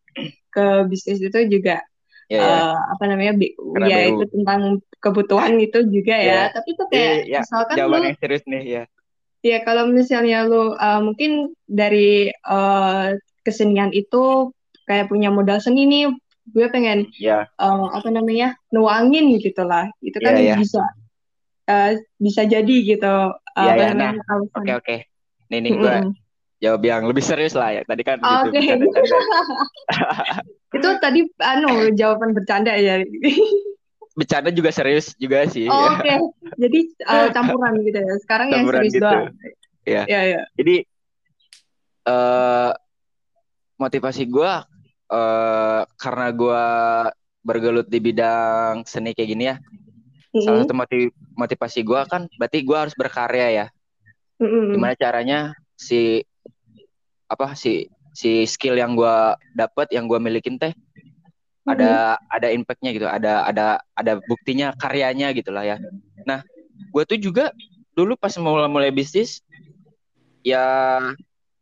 ke 0.54 0.66
bisnis 0.86 1.18
itu 1.18 1.38
juga 1.50 1.82
yeah, 2.30 2.42
yeah. 2.42 2.62
Uh, 2.74 2.78
apa 2.94 3.04
namanya 3.10 3.34
BU 3.36 3.74
Karena 3.74 3.86
ya 3.90 3.98
BU. 3.98 4.10
itu 4.14 4.24
tentang 4.38 4.60
kebutuhan 5.02 5.52
itu 5.58 5.78
juga 5.90 6.14
ya. 6.14 6.30
Yeah. 6.30 6.46
tapi 6.54 6.70
tuh 6.78 6.86
kayak 6.90 7.14
yeah, 7.26 7.42
misalkan 7.42 7.74
jawaban 7.74 7.98
lu, 8.00 8.06
yang 8.06 8.18
serius 8.22 8.44
nih 8.46 8.62
ya 8.64 8.82
Ya 9.46 9.62
kalau 9.62 9.86
misalnya 9.86 10.42
lu 10.42 10.74
uh, 10.74 10.98
mungkin 10.98 11.54
dari 11.70 12.34
uh, 12.42 13.14
kesenian 13.46 13.94
itu 13.94 14.50
kayak 14.90 15.06
punya 15.06 15.30
modal 15.30 15.62
seni 15.62 15.86
nih 15.86 16.10
gue 16.54 16.66
pengen 16.70 17.10
yeah. 17.18 17.46
Ya. 17.58 17.62
uh, 17.66 17.90
apa 17.90 18.06
namanya 18.10 18.54
nuangin 18.70 19.34
gitu 19.42 19.66
lah 19.66 19.90
itu 19.98 20.14
kan 20.22 20.38
yeah, 20.38 20.54
yeah. 20.54 20.58
bisa 20.58 20.82
uh, 21.66 21.90
bisa 22.22 22.46
jadi 22.46 22.76
gitu 22.86 23.14
uh, 23.34 23.66
yeah, 23.66 23.90
yeah, 23.90 23.94
nah. 23.94 24.14
oke 24.14 24.54
oke 24.54 24.70
okay, 24.78 25.10
nih 25.50 25.58
nih 25.58 25.72
gue 25.74 25.90
mm 25.90 26.02
-hmm. 26.06 26.14
jawab 26.62 26.82
yang 26.86 27.02
lebih 27.10 27.22
serius 27.22 27.58
lah 27.58 27.74
ya 27.74 27.82
tadi 27.82 28.02
kan 28.06 28.22
oh, 28.22 28.46
gitu 28.54 28.62
okay. 28.62 28.78
itu 30.78 30.88
tadi 31.02 31.20
anu 31.42 31.90
jawaban 31.98 32.30
bercanda 32.30 32.78
ya 32.78 33.02
bercanda 34.16 34.48
juga 34.48 34.72
serius 34.72 35.12
juga 35.20 35.44
sih. 35.46 35.68
Oh, 35.68 35.76
Oke, 35.92 36.08
okay. 36.08 36.18
jadi 36.56 36.80
uh, 37.04 37.28
campuran 37.36 37.78
gitu 37.84 37.98
ya. 38.00 38.14
Sekarang 38.24 38.48
campuran 38.48 38.64
yang 38.64 38.66
serius 38.72 38.94
gitu. 38.96 39.04
doang. 39.04 39.26
Iya. 39.86 40.02
Ya, 40.08 40.20
ya. 40.24 40.40
Jadi 40.56 40.76
uh, 42.08 42.72
motivasi 43.76 44.24
gue 44.24 44.52
uh, 45.12 45.82
karena 46.00 46.26
gue 46.32 46.64
bergelut 47.46 47.86
di 47.86 47.98
bidang 48.02 48.82
seni 48.88 49.14
kayak 49.14 49.30
gini 49.30 49.44
ya 49.46 49.56
mm-hmm. 49.60 50.42
salah 50.42 50.58
satu 50.66 50.74
motiv 50.74 51.04
motivasi 51.36 51.80
gue 51.86 52.00
kan 52.10 52.26
berarti 52.40 52.58
gue 52.66 52.76
harus 52.76 52.96
berkarya 52.98 53.48
ya 53.52 53.66
mm-hmm. 54.42 54.74
gimana 54.74 54.94
caranya 54.98 55.38
si 55.76 56.24
apa 57.30 57.54
si 57.54 57.86
si 58.16 58.48
skill 58.48 58.74
yang 58.80 58.96
gue 58.96 59.16
dapat 59.54 59.92
yang 59.92 60.08
gue 60.08 60.18
milikin 60.18 60.56
teh 60.58 60.72
ada 61.66 62.16
ada 62.30 62.48
impactnya 62.54 62.90
gitu 62.94 63.06
ada 63.10 63.42
ada 63.42 63.66
ada 63.98 64.22
buktinya 64.30 64.70
karyanya 64.78 65.34
gitulah 65.34 65.66
ya 65.66 65.76
nah 66.22 66.46
gue 66.94 67.02
tuh 67.02 67.18
juga 67.18 67.50
dulu 67.98 68.14
pas 68.14 68.30
mulai 68.38 68.70
mulai 68.70 68.90
bisnis 68.94 69.42
ya 70.46 71.00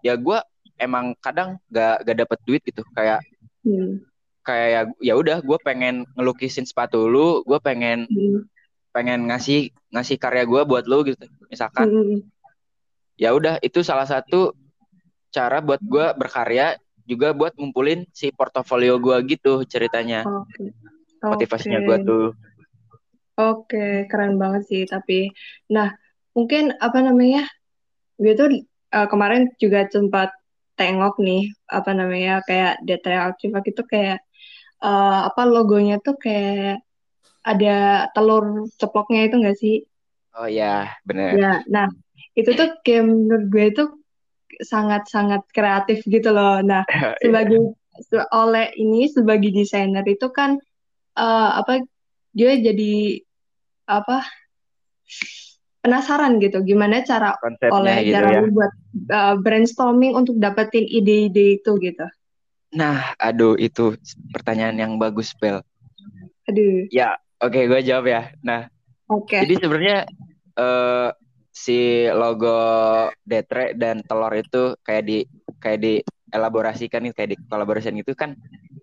ya 0.05 0.15
gue 0.21 0.39
emang 0.77 1.17
kadang 1.23 1.57
gak 1.73 2.05
gak 2.05 2.17
dapet 2.21 2.39
duit 2.45 2.63
gitu 2.67 2.85
kayak 2.93 3.25
hmm. 3.65 4.05
kayak 4.45 4.69
ya 4.69 4.81
ya 5.01 5.15
udah 5.17 5.41
gue 5.41 5.59
pengen 5.65 6.05
ngelukisin 6.19 6.69
sepatu 6.69 7.09
lu 7.09 7.41
gue 7.49 7.59
pengen 7.65 8.05
hmm. 8.05 8.45
pengen 8.93 9.31
ngasih 9.31 9.73
ngasih 9.95 10.21
karya 10.21 10.45
gue 10.45 10.61
buat 10.69 10.85
lu 10.85 11.07
gitu 11.09 11.25
misalkan 11.49 11.89
hmm. 11.89 12.19
ya 13.17 13.33
udah 13.33 13.57
itu 13.65 13.81
salah 13.81 14.05
satu 14.05 14.53
cara 15.33 15.65
buat 15.65 15.81
gue 15.81 16.07
berkarya 16.19 16.77
juga 17.05 17.37
buat 17.37 17.53
ngumpulin 17.57 18.09
si 18.11 18.33
portofolio 18.33 18.97
gue 19.01 19.17
gitu 19.29 19.65
ceritanya 19.69 20.25
okay. 20.25 20.73
motivasinya 21.21 21.81
okay. 21.81 21.87
gue 21.87 21.97
tuh 22.05 22.27
oke 23.39 23.69
okay, 23.69 23.93
keren 24.09 24.41
banget 24.41 24.63
sih 24.67 24.83
tapi 24.89 25.33
nah 25.69 25.93
mungkin 26.35 26.75
apa 26.81 26.99
namanya 27.05 27.47
gue 28.17 28.33
tuh 28.35 28.49
uh, 28.95 29.07
kemarin 29.11 29.53
juga 29.61 29.87
sempat 29.89 30.33
tengok 30.75 31.23
nih 31.23 31.55
apa 31.71 31.91
namanya 31.95 32.43
kayak 32.43 32.83
detail 32.83 33.31
artefak 33.31 33.65
itu 33.71 33.83
kayak 33.87 34.19
uh, 34.83 35.31
apa 35.31 35.43
logonya 35.47 36.03
tuh 36.03 36.19
kayak 36.19 36.83
ada 37.45 38.09
telur 38.17 38.67
ceploknya 38.81 39.29
itu 39.29 39.37
enggak 39.37 39.59
sih? 39.61 39.77
Oh 40.35 40.49
ya, 40.49 40.91
benar. 41.05 41.31
Ya, 41.37 41.53
nah 41.69 41.87
itu 42.35 42.51
tuh 42.57 42.81
kayak 42.83 43.05
menurut 43.07 43.47
gue 43.53 43.65
itu 43.71 43.85
sangat-sangat 44.61 45.43
kreatif 45.51 46.05
gitu 46.07 46.31
loh. 46.31 46.61
Nah 46.63 46.87
iya. 46.91 47.17
sebagai 47.19 47.75
oleh 48.35 48.75
ini 48.75 49.07
sebagai 49.07 49.55
desainer 49.55 50.03
itu 50.07 50.27
kan 50.35 50.59
uh, 51.15 51.51
apa 51.63 51.87
dia 52.35 52.59
jadi 52.59 53.23
apa 53.87 54.27
penasaran 55.85 56.41
gitu 56.41 56.65
gimana 56.65 57.05
cara 57.05 57.37
Konsepnya 57.39 57.71
oleh 57.77 57.97
gitu 58.09 58.15
cara 58.17 58.29
ya. 58.33 58.41
buat 58.49 58.73
uh, 59.13 59.35
brainstorming 59.39 60.17
untuk 60.17 60.41
dapetin 60.41 60.89
ide-ide 60.89 61.61
itu 61.61 61.73
gitu. 61.79 62.07
Nah, 62.75 63.15
aduh 63.23 63.55
itu 63.55 63.95
pertanyaan 64.35 64.75
yang 64.75 64.93
bagus, 64.99 65.31
Bel. 65.39 65.63
Aduh. 66.51 66.91
Ya, 66.91 67.15
oke 67.39 67.55
okay, 67.55 67.63
gue 67.71 67.81
jawab 67.87 68.11
ya. 68.11 68.35
Nah, 68.43 68.67
oke. 69.07 69.31
Okay. 69.31 69.47
Jadi 69.47 69.55
sebenarnya 69.63 69.99
uh, 70.59 71.15
si 71.55 72.11
logo 72.11 72.59
Detre 73.23 73.79
dan 73.79 74.03
telur 74.03 74.35
itu 74.35 74.75
kayak 74.83 75.05
di 75.07 75.19
kayak 75.63 75.79
di 75.79 75.95
elaborasikan 76.35 77.07
kayak 77.15 77.31
di 77.31 77.37
kolaborasikan 77.47 77.95
itu 77.95 78.11
kan 78.19 78.35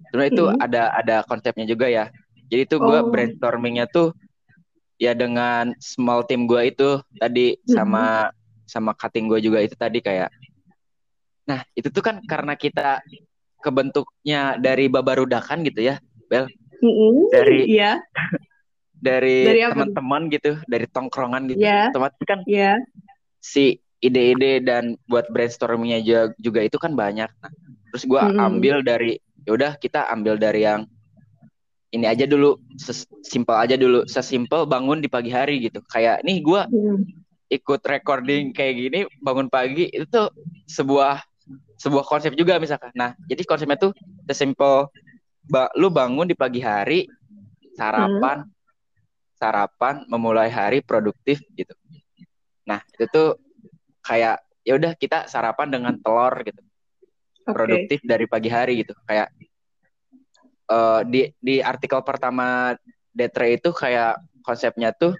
sebenarnya 0.08 0.32
itu 0.32 0.46
hmm. 0.48 0.58
ada 0.64 0.84
ada 0.96 1.16
konsepnya 1.28 1.68
juga 1.68 1.92
ya. 1.92 2.08
Jadi 2.48 2.68
itu 2.68 2.76
gue 2.80 3.00
oh. 3.00 3.12
brainstormingnya 3.12 3.88
tuh 3.92 4.16
ya 5.02 5.18
dengan 5.18 5.74
small 5.82 6.22
team 6.30 6.46
gue 6.46 6.70
itu 6.70 7.02
tadi 7.18 7.58
sama 7.66 8.30
mm-hmm. 8.30 8.70
sama 8.70 8.92
cutting 8.94 9.26
gue 9.26 9.42
juga 9.42 9.66
itu 9.66 9.74
tadi 9.74 9.98
kayak 9.98 10.30
nah 11.50 11.66
itu 11.74 11.90
tuh 11.90 12.06
kan 12.06 12.22
karena 12.22 12.54
kita 12.54 13.02
kebentuknya 13.66 14.62
dari 14.62 14.86
babarudakan 14.94 15.66
gitu 15.66 15.90
ya 15.90 15.98
Bel 16.30 16.46
mm-hmm. 16.86 17.34
dari 17.34 17.66
yeah. 17.66 17.98
dari, 19.02 19.44
dari 19.44 19.62
teman-teman 19.66 20.30
gitu 20.30 20.52
dari 20.70 20.86
tongkrongan 20.86 21.50
gitu 21.50 21.66
yeah. 21.66 21.90
otomatis 21.90 22.22
kan 22.24 22.40
yeah. 22.46 22.78
si 23.42 23.82
ide-ide 24.02 24.62
dan 24.66 24.98
buat 25.06 25.30
brainstormingnya 25.30 26.02
juga, 26.02 26.24
juga 26.38 26.60
itu 26.66 26.78
kan 26.78 26.94
banyak 26.94 27.30
nah, 27.30 27.52
terus 27.94 28.06
gue 28.06 28.22
mm-hmm. 28.22 28.48
ambil 28.48 28.76
dari 28.86 29.18
yaudah 29.46 29.78
kita 29.78 30.06
ambil 30.14 30.38
dari 30.38 30.66
yang 30.66 30.86
ini 31.92 32.08
aja 32.08 32.24
dulu 32.24 32.56
simpel 33.22 33.58
aja 33.60 33.76
dulu 33.76 34.08
sesimpel 34.08 34.64
bangun 34.64 35.04
di 35.04 35.12
pagi 35.12 35.28
hari 35.28 35.60
gitu 35.68 35.84
kayak 35.92 36.24
nih 36.24 36.40
gue 36.40 36.62
hmm. 36.64 37.04
ikut 37.52 37.82
recording 37.84 38.56
kayak 38.56 38.74
gini 38.80 39.00
bangun 39.20 39.52
pagi 39.52 39.92
itu 39.92 40.08
tuh 40.08 40.32
sebuah 40.72 41.20
sebuah 41.76 42.04
konsep 42.08 42.32
juga 42.40 42.64
misalkan 42.64 42.96
nah 42.96 43.12
jadi 43.28 43.44
konsepnya 43.44 43.76
tuh 43.76 43.92
sesimpel 44.24 44.88
ba 45.52 45.68
lu 45.76 45.92
bangun 45.92 46.32
di 46.32 46.36
pagi 46.38 46.64
hari 46.64 47.12
sarapan 47.76 48.48
hmm. 48.48 48.61
Sarapan 49.42 50.06
memulai 50.06 50.54
hari 50.54 50.86
produktif 50.86 51.42
gitu 51.58 51.74
nah 52.70 52.78
itu 52.94 53.10
tuh 53.10 53.42
kayak 54.06 54.38
ya 54.62 54.78
udah 54.78 54.94
kita 54.94 55.26
sarapan 55.26 55.74
dengan 55.74 55.94
telur 55.98 56.46
gitu 56.46 56.62
okay. 56.62 57.50
produktif 57.50 58.00
dari 58.06 58.30
pagi 58.30 58.54
hari 58.54 58.86
gitu 58.86 58.94
kayak 59.10 59.34
uh, 60.70 61.02
di 61.02 61.34
di 61.42 61.58
artikel 61.58 62.06
pertama 62.06 62.78
Detre 63.12 63.58
itu 63.58 63.74
kayak 63.74 64.22
konsepnya 64.46 64.94
tuh 64.94 65.18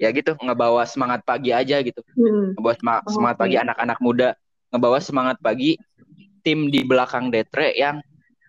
ya 0.00 0.08
gitu 0.16 0.32
ngebawa 0.40 0.88
semangat 0.88 1.20
pagi 1.28 1.52
aja 1.52 1.84
gitu 1.84 2.00
hmm. 2.00 2.56
ngebawa 2.56 2.74
semangat, 3.04 3.36
okay. 3.36 3.42
pagi 3.44 3.56
anak-anak 3.60 3.98
muda 4.00 4.28
ngebawa 4.72 4.98
semangat 5.04 5.36
pagi 5.44 5.76
tim 6.40 6.72
di 6.72 6.80
belakang 6.88 7.28
Detre 7.28 7.76
yang 7.76 8.00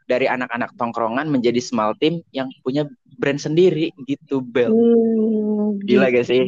dari 0.09 0.25
anak-anak 0.25 0.73
tongkrongan 0.75 1.29
menjadi 1.29 1.61
small 1.61 1.93
team 2.01 2.25
yang 2.33 2.49
punya 2.65 2.89
brand 3.21 3.37
sendiri 3.37 3.93
gitu 4.09 4.41
Bel. 4.41 4.73
Hmm, 4.73 5.77
Gila 5.85 6.09
gitu. 6.09 6.15
gak 6.17 6.25
sih? 6.25 6.43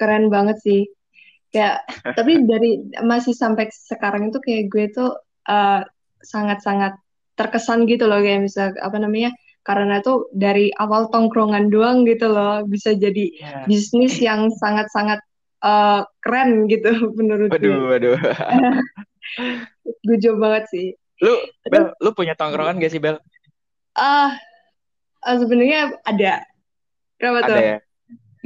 Keren 0.00 0.32
banget 0.32 0.56
sih. 0.64 0.88
Kayak 1.52 1.84
tapi 2.18 2.48
dari 2.48 2.80
masih 3.04 3.36
sampai 3.36 3.68
sekarang 3.68 4.32
itu 4.32 4.40
kayak 4.40 4.72
gue 4.72 4.84
tuh 4.88 5.12
uh, 5.46 5.84
sangat-sangat 6.24 6.96
terkesan 7.36 7.86
gitu 7.86 8.10
loh 8.10 8.18
kayak 8.18 8.48
misal 8.48 8.74
apa 8.82 8.98
namanya 8.98 9.30
karena 9.62 10.00
tuh 10.00 10.32
dari 10.32 10.72
awal 10.80 11.12
tongkrongan 11.12 11.68
doang 11.68 12.08
gitu 12.08 12.26
loh 12.26 12.64
bisa 12.64 12.96
jadi 12.96 13.30
yeah. 13.36 13.62
bisnis 13.68 14.16
yang 14.16 14.48
sangat-sangat 14.58 15.20
uh, 15.62 16.02
keren 16.24 16.66
gitu 16.72 16.90
menurut 17.18 17.52
waduh, 17.52 17.68
gue. 17.68 17.88
Waduh, 17.94 18.18
gue 20.06 20.16
coba 20.24 20.36
banget 20.40 20.64
sih. 20.72 20.88
Lu, 21.18 21.34
Bel, 21.66 21.90
lu 21.98 22.10
punya 22.14 22.38
tongkrongan 22.38 22.78
gak 22.78 22.92
sih, 22.94 23.02
Bel? 23.02 23.18
Ah, 23.98 24.38
uh, 25.26 25.36
sebenarnya 25.38 25.98
ada. 26.06 26.46
Kenapa 27.18 27.38
ada 27.42 27.48
tuh? 27.50 27.58
Ya? 27.58 27.76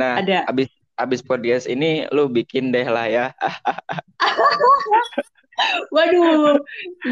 Nah, 0.01 0.13
ada. 0.25 0.39
abis 0.49 0.73
abis 0.97 1.21
podcast 1.21 1.69
ini 1.69 2.09
lu 2.09 2.33
bikin 2.33 2.73
deh 2.73 2.89
lah 2.89 3.07
ya. 3.09 3.27
Waduh, 5.93 6.57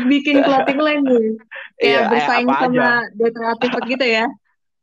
bikin 0.08 0.40
clothing 0.40 0.80
line 0.80 1.04
nih. 1.04 1.36
Kayak 1.80 1.84
iya, 1.84 2.00
eh, 2.00 2.08
bersaing 2.08 2.48
sama 2.48 3.04
dekoratif 3.16 3.70
gitu 3.92 4.06
ya. 4.08 4.26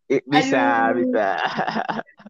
Bisa, 0.07 0.63
aduh. 0.87 1.03
bisa. 1.03 1.27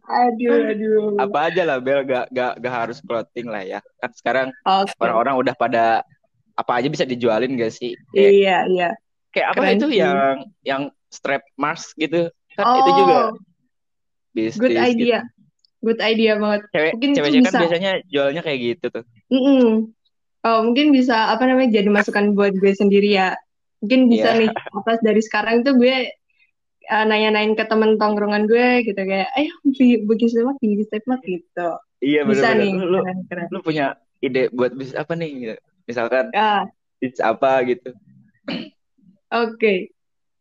aduh, 0.08 0.58
aduh. 0.72 1.14
Apa 1.20 1.52
aja 1.52 1.62
lah 1.62 1.78
Bel, 1.78 2.02
gak, 2.02 2.26
gak, 2.34 2.58
gak 2.58 2.74
harus 2.74 2.98
clothing 3.04 3.52
lah 3.52 3.62
ya. 3.62 3.78
Kan 4.02 4.10
sekarang 4.16 4.48
orang 4.66 4.90
orang-orang 4.98 5.34
udah 5.46 5.54
pada 5.54 5.84
apa 6.58 6.72
aja 6.82 6.88
bisa 6.90 7.06
dijualin 7.06 7.54
gak 7.54 7.70
sih? 7.70 7.94
Kayak, 8.10 8.32
iya, 8.34 8.58
iya. 8.66 8.90
Kayak 9.30 9.46
apa 9.54 9.60
Keren 9.62 9.76
itu 9.78 9.86
sih. 9.86 9.98
yang 10.02 10.36
yang 10.66 10.82
strap 11.06 11.46
mask 11.54 11.94
gitu? 11.94 12.26
Kan 12.58 12.64
oh, 12.66 12.76
itu 12.82 12.90
juga 12.98 13.18
bisnis. 14.34 14.58
Good 14.58 14.74
idea. 14.74 15.18
Gitu. 15.22 15.36
Good 15.78 16.00
idea 16.02 16.32
banget. 16.34 16.60
Cewek, 16.74 16.92
Mungkin 16.98 17.10
cewek 17.14 17.30
kan 17.46 17.54
biasanya 17.62 17.92
jualnya 18.10 18.42
kayak 18.42 18.58
gitu 18.74 18.86
tuh. 18.90 19.04
Mm 19.30 19.38
-mm. 19.38 19.66
Oh, 20.46 20.58
mungkin 20.66 20.94
bisa 20.94 21.34
apa 21.34 21.46
namanya 21.46 21.82
jadi 21.82 21.90
masukan 21.90 22.34
buat 22.34 22.54
gue 22.58 22.72
sendiri 22.74 23.14
ya. 23.14 23.38
Mungkin 23.78 24.10
bisa 24.10 24.34
yeah. 24.34 24.40
nih 24.42 24.50
apa 24.78 24.98
dari 25.02 25.22
sekarang 25.22 25.62
tuh 25.62 25.78
gue 25.78 26.10
uh, 26.90 27.04
nanya-nanyain 27.06 27.54
ke 27.54 27.64
temen 27.70 27.94
tongkrongan 27.94 28.50
gue 28.50 28.86
gitu 28.90 28.98
kayak, 28.98 29.30
ayo 29.38 29.54
bikin 30.06 30.28
semak, 30.30 30.58
bikin 30.58 30.86
semak 30.90 31.20
gitu. 31.22 31.68
Iya 32.02 32.26
bisa 32.26 32.54
nih. 32.58 32.74
Lu, 32.74 32.98
keren, 33.02 33.18
keren. 33.30 33.46
lu 33.54 33.58
punya 33.62 33.94
ide 34.18 34.50
buat 34.50 34.74
bisnis 34.74 34.98
apa 34.98 35.14
nih? 35.14 35.30
Gitu. 35.30 35.56
Misalkan 35.88 36.28
ah. 36.36 36.68
bisnis 37.00 37.24
apa 37.24 37.64
gitu. 37.64 37.90
Oke. 39.32 39.56
Okay. 39.56 39.78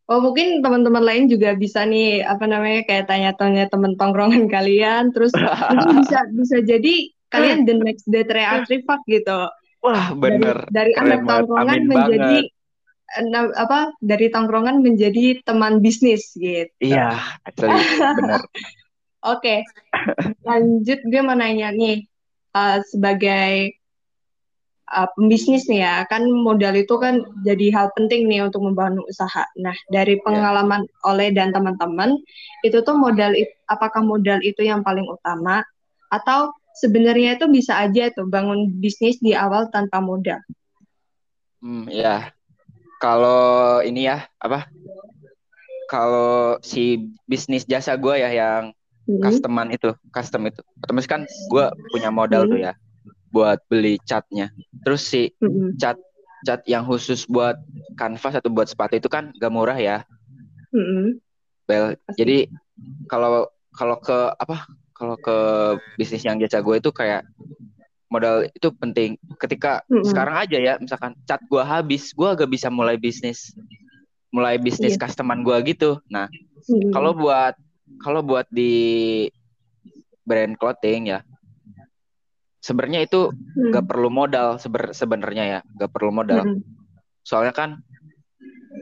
Oh 0.08 0.24
mungkin 0.24 0.64
teman-teman 0.64 1.04
lain 1.04 1.28
juga 1.28 1.52
bisa 1.52 1.84
nih 1.84 2.24
apa 2.24 2.48
namanya 2.48 2.88
kayak 2.88 3.12
tanya-tanya 3.12 3.68
temen 3.68 4.00
tongkrongan 4.00 4.48
kalian, 4.56 5.12
terus 5.12 5.36
mungkin 5.36 6.04
bisa 6.04 6.20
bisa 6.32 6.58
jadi 6.64 6.94
kalian 7.28 7.68
the 7.68 7.76
next 7.76 8.08
day 8.08 8.24
reaktifak 8.24 9.04
gitu. 9.08 9.52
Wah, 9.84 10.16
bener. 10.16 10.68
Dari, 10.72 10.92
dari 10.96 11.00
anak 11.00 11.22
tongkrongan 11.28 11.82
menjadi 11.88 12.38
banget. 13.20 13.60
apa? 13.60 13.80
Dari 14.00 14.28
tongkrongan 14.32 14.78
menjadi 14.80 15.26
teman 15.44 15.84
bisnis 15.84 16.32
gitu. 16.40 16.72
Iya, 16.80 17.20
actually 17.44 17.76
bener. 18.20 18.42
Oke. 19.28 19.44
Okay. 19.44 19.60
Lanjut 20.48 21.00
gue 21.04 21.22
mau 21.24 21.36
nanya 21.36 21.76
nih 21.76 22.08
uh, 22.56 22.80
sebagai 22.88 23.77
uh, 24.92 25.08
pembisnis 25.16 25.68
nih 25.68 25.84
ya, 25.84 25.96
kan 26.08 26.24
modal 26.28 26.76
itu 26.76 26.96
kan 27.00 27.24
jadi 27.44 27.72
hal 27.76 27.88
penting 27.96 28.28
nih 28.28 28.48
untuk 28.48 28.64
membangun 28.64 29.04
usaha. 29.08 29.44
Nah, 29.60 29.76
dari 29.92 30.16
iya. 30.20 30.24
pengalaman 30.24 30.88
yeah. 30.88 31.10
oleh 31.10 31.28
dan 31.36 31.52
teman-teman, 31.52 32.16
itu 32.64 32.80
tuh 32.84 32.96
modal 32.96 33.36
apakah 33.68 34.02
modal 34.04 34.40
itu 34.44 34.64
yang 34.64 34.82
paling 34.82 35.06
utama 35.08 35.64
atau 36.08 36.56
sebenarnya 36.80 37.36
itu 37.36 37.52
bisa 37.52 37.76
aja 37.76 38.08
tuh 38.16 38.30
bangun 38.30 38.72
bisnis 38.80 39.20
di 39.20 39.36
awal 39.36 39.68
tanpa 39.74 40.00
modal. 40.00 40.40
Hmm, 41.60 41.90
ya. 41.92 42.32
Kalau 42.98 43.84
ini 43.86 44.10
ya 44.10 44.26
apa? 44.42 44.66
Kalau 45.88 46.58
si 46.66 47.14
bisnis 47.30 47.64
jasa 47.64 47.94
gue 47.94 48.18
ya 48.18 48.34
yang 48.34 48.74
hmm. 49.06 49.22
customan 49.22 49.70
itu, 49.70 49.94
custom 50.10 50.50
itu, 50.50 50.60
otomatis 50.82 51.08
kan 51.08 51.22
gue 51.24 51.66
punya 51.94 52.10
modal 52.10 52.50
hmm. 52.50 52.52
tuh 52.52 52.60
ya 52.60 52.74
buat 53.32 53.60
beli 53.68 54.00
catnya. 54.04 54.52
Terus 54.84 55.02
si 55.04 55.32
hmm. 55.40 55.76
cat 55.78 55.98
cat 56.46 56.62
yang 56.70 56.86
khusus 56.86 57.26
buat 57.26 57.58
kanvas 57.98 58.40
atau 58.40 58.54
buat 58.54 58.70
sepatu 58.70 58.96
itu 58.96 59.10
kan 59.10 59.34
gak 59.36 59.54
murah 59.54 59.78
ya. 59.78 60.06
Hmm. 60.72 61.20
Bel, 61.68 62.00
jadi 62.16 62.48
kalau 63.12 63.52
kalau 63.76 64.00
ke 64.00 64.18
apa 64.38 64.70
kalau 64.96 65.16
ke 65.20 65.38
bisnis 66.00 66.26
yang 66.26 66.42
jasa 66.42 66.64
gue 66.64 66.80
itu 66.80 66.90
kayak 66.90 67.28
modal 68.08 68.48
itu 68.48 68.72
penting. 68.74 69.20
Ketika 69.38 69.84
mm-hmm. 69.86 70.06
sekarang 70.08 70.36
aja 70.42 70.58
ya, 70.58 70.74
misalkan 70.80 71.14
cat 71.28 71.44
gue 71.46 71.62
habis, 71.62 72.16
gue 72.16 72.28
agak 72.28 72.50
bisa 72.50 72.72
mulai 72.72 72.96
bisnis, 72.96 73.54
mulai 74.32 74.58
bisnis 74.58 74.96
yeah. 74.96 75.02
customer 75.06 75.38
gue 75.44 75.58
gitu. 75.76 76.00
Nah, 76.08 76.32
mm-hmm. 76.32 76.92
kalau 76.96 77.12
buat 77.14 77.54
kalau 78.02 78.22
buat 78.24 78.48
di 78.52 79.28
brand 80.28 80.56
clothing 80.60 81.14
ya, 81.14 81.20
sebenarnya 82.68 83.08
itu 83.08 83.32
mm-hmm. 83.32 83.72
gak 83.72 83.86
perlu 83.88 84.12
modal 84.12 84.60
seber, 84.60 84.92
sebenarnya 84.92 85.44
ya, 85.48 85.60
gak 85.80 85.92
perlu 85.96 86.12
modal. 86.12 86.44
Mm-hmm. 86.44 86.64
Soalnya 87.24 87.56
kan 87.56 87.80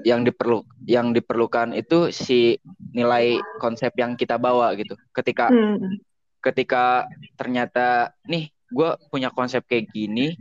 yang 0.06 0.22
diperlu 0.22 0.62
yang 0.86 1.18
diperlukan 1.18 1.74
itu 1.74 2.14
si 2.14 2.62
nilai 2.94 3.42
konsep 3.58 3.90
yang 3.98 4.14
kita 4.14 4.38
bawa 4.38 4.78
gitu. 4.78 4.94
Ketika 5.10 5.50
hmm. 5.50 5.98
ketika 6.46 7.10
ternyata 7.34 8.14
nih 8.30 8.54
gue 8.70 8.90
punya 9.10 9.34
konsep 9.34 9.66
kayak 9.66 9.90
gini, 9.90 10.38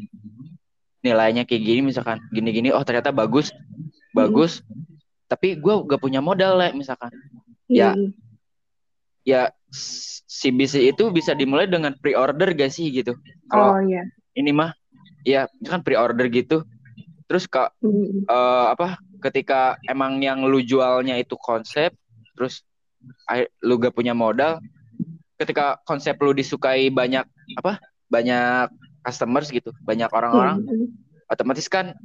nilainya 1.00 1.48
kayak 1.48 1.64
gini 1.64 1.80
misalkan 1.80 2.20
gini-gini, 2.28 2.76
oh 2.76 2.84
ternyata 2.84 3.08
bagus, 3.08 3.56
bagus, 4.12 4.60
hmm. 4.64 5.00
tapi 5.32 5.56
gue 5.56 5.74
gak 5.88 6.00
punya 6.02 6.20
modal 6.20 6.60
lah 6.60 6.68
misalkan. 6.76 7.12
Ya, 7.64 7.96
hmm. 7.96 8.12
Ya, 9.24 9.48
ya 9.48 9.63
si 9.74 10.54
bisnis 10.54 10.94
itu 10.94 11.10
bisa 11.10 11.34
dimulai 11.34 11.66
dengan 11.66 11.94
pre-order 11.98 12.54
gak 12.54 12.70
sih 12.70 12.90
gitu? 12.94 13.18
Kalau 13.50 13.78
oh, 13.78 13.82
yeah. 13.82 14.06
ini 14.38 14.54
mah, 14.54 14.72
ya 15.26 15.50
kan 15.66 15.82
pre-order 15.82 16.30
gitu. 16.30 16.62
Terus 17.26 17.50
kak 17.50 17.74
hmm. 17.82 18.28
uh, 18.30 18.70
apa 18.70 19.00
ketika 19.24 19.80
emang 19.88 20.20
yang 20.20 20.44
lu 20.44 20.60
jualnya 20.60 21.16
itu 21.16 21.34
konsep 21.40 21.96
terus 22.36 22.60
lu 23.64 23.80
gak 23.80 23.96
punya 23.96 24.12
modal 24.12 24.60
ketika 25.40 25.80
konsep 25.88 26.14
lu 26.20 26.36
disukai 26.36 26.92
banyak 26.92 27.24
apa 27.58 27.80
banyak 28.12 28.68
customers 29.04 29.48
gitu 29.48 29.72
banyak 29.82 30.08
orang-orang 30.12 30.62
hmm. 30.64 30.88
otomatis 31.28 31.66
kan 31.66 31.96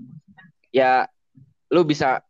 ya 0.72 1.06
lu 1.70 1.86
bisa 1.86 2.24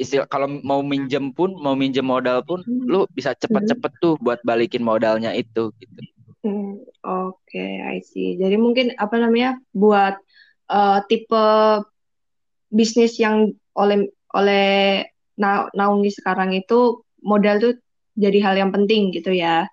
istilah 0.00 0.24
kalau 0.24 0.48
mau 0.64 0.80
minjem 0.80 1.28
pun 1.36 1.52
mau 1.60 1.76
minjem 1.76 2.08
modal 2.08 2.40
pun 2.40 2.64
lu 2.64 3.04
bisa 3.12 3.36
cepet-cepet 3.36 3.92
tuh 4.00 4.16
buat 4.24 4.40
balikin 4.48 4.80
modalnya 4.80 5.36
itu 5.36 5.68
gitu. 5.76 6.00
Hmm, 6.40 6.80
Oke, 7.04 7.36
okay, 7.52 7.84
I 7.84 8.00
see. 8.00 8.40
Jadi 8.40 8.56
mungkin 8.56 8.96
apa 8.96 9.20
namanya 9.20 9.60
buat 9.76 10.16
uh, 10.72 11.04
tipe 11.04 11.44
bisnis 12.72 13.20
yang 13.20 13.52
oleh 13.76 14.08
oleh 14.32 15.04
na 15.36 15.68
Naungi 15.76 16.16
sekarang 16.16 16.56
itu 16.56 17.04
modal 17.20 17.60
tuh 17.60 17.74
jadi 18.16 18.40
hal 18.40 18.54
yang 18.56 18.72
penting 18.72 19.12
gitu 19.12 19.36
ya. 19.36 19.68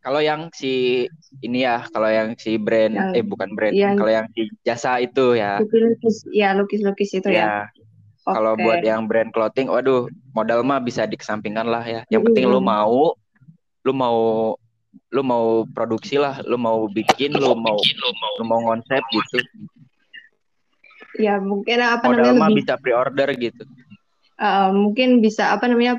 Kalau 0.00 0.22
yang 0.22 0.48
si 0.54 1.04
ini 1.44 1.66
ya, 1.66 1.84
kalau 1.92 2.08
yang 2.08 2.32
si 2.38 2.56
brand 2.56 2.94
yang, 2.94 3.12
eh 3.12 3.26
bukan 3.26 3.52
brand, 3.52 3.74
yang, 3.76 3.98
kalau 4.00 4.08
yang 4.08 4.26
si 4.32 4.48
jasa 4.64 4.96
itu 5.02 5.36
ya. 5.36 5.60
Lukis, 5.60 6.24
ya 6.32 6.56
lukis-lukis 6.56 7.10
itu 7.20 7.28
ya. 7.28 7.68
ya. 7.68 7.89
Okay. 8.30 8.36
Kalau 8.38 8.52
buat 8.54 8.80
yang 8.86 9.10
brand 9.10 9.30
clothing, 9.34 9.66
waduh, 9.66 10.06
modal 10.32 10.62
mah 10.62 10.78
bisa 10.78 11.04
dikesampingkan 11.04 11.66
lah 11.66 11.82
ya. 11.82 12.00
Yang 12.08 12.30
penting 12.30 12.46
lu 12.46 12.62
mau, 12.62 13.18
lu 13.82 13.92
mau, 13.92 14.18
lu 15.10 15.22
mau 15.26 15.66
produksi 15.74 16.16
lah, 16.16 16.38
lu 16.46 16.54
mau 16.54 16.86
bikin, 16.86 17.34
lu 17.34 17.58
mau, 17.58 17.74
lu 18.38 18.44
mau 18.46 18.60
konsep 18.62 19.02
gitu 19.10 19.42
ya 21.18 21.42
mungkin 21.42 21.78
apa 21.82 22.06
Modal 22.06 22.36
namanya 22.36 22.54
lebih 22.54 22.56
bisa 22.62 22.74
pre-order 22.78 23.28
gitu 23.34 23.62
uh, 24.38 24.70
mungkin 24.70 25.18
bisa 25.18 25.50
apa 25.50 25.66
namanya 25.66 25.98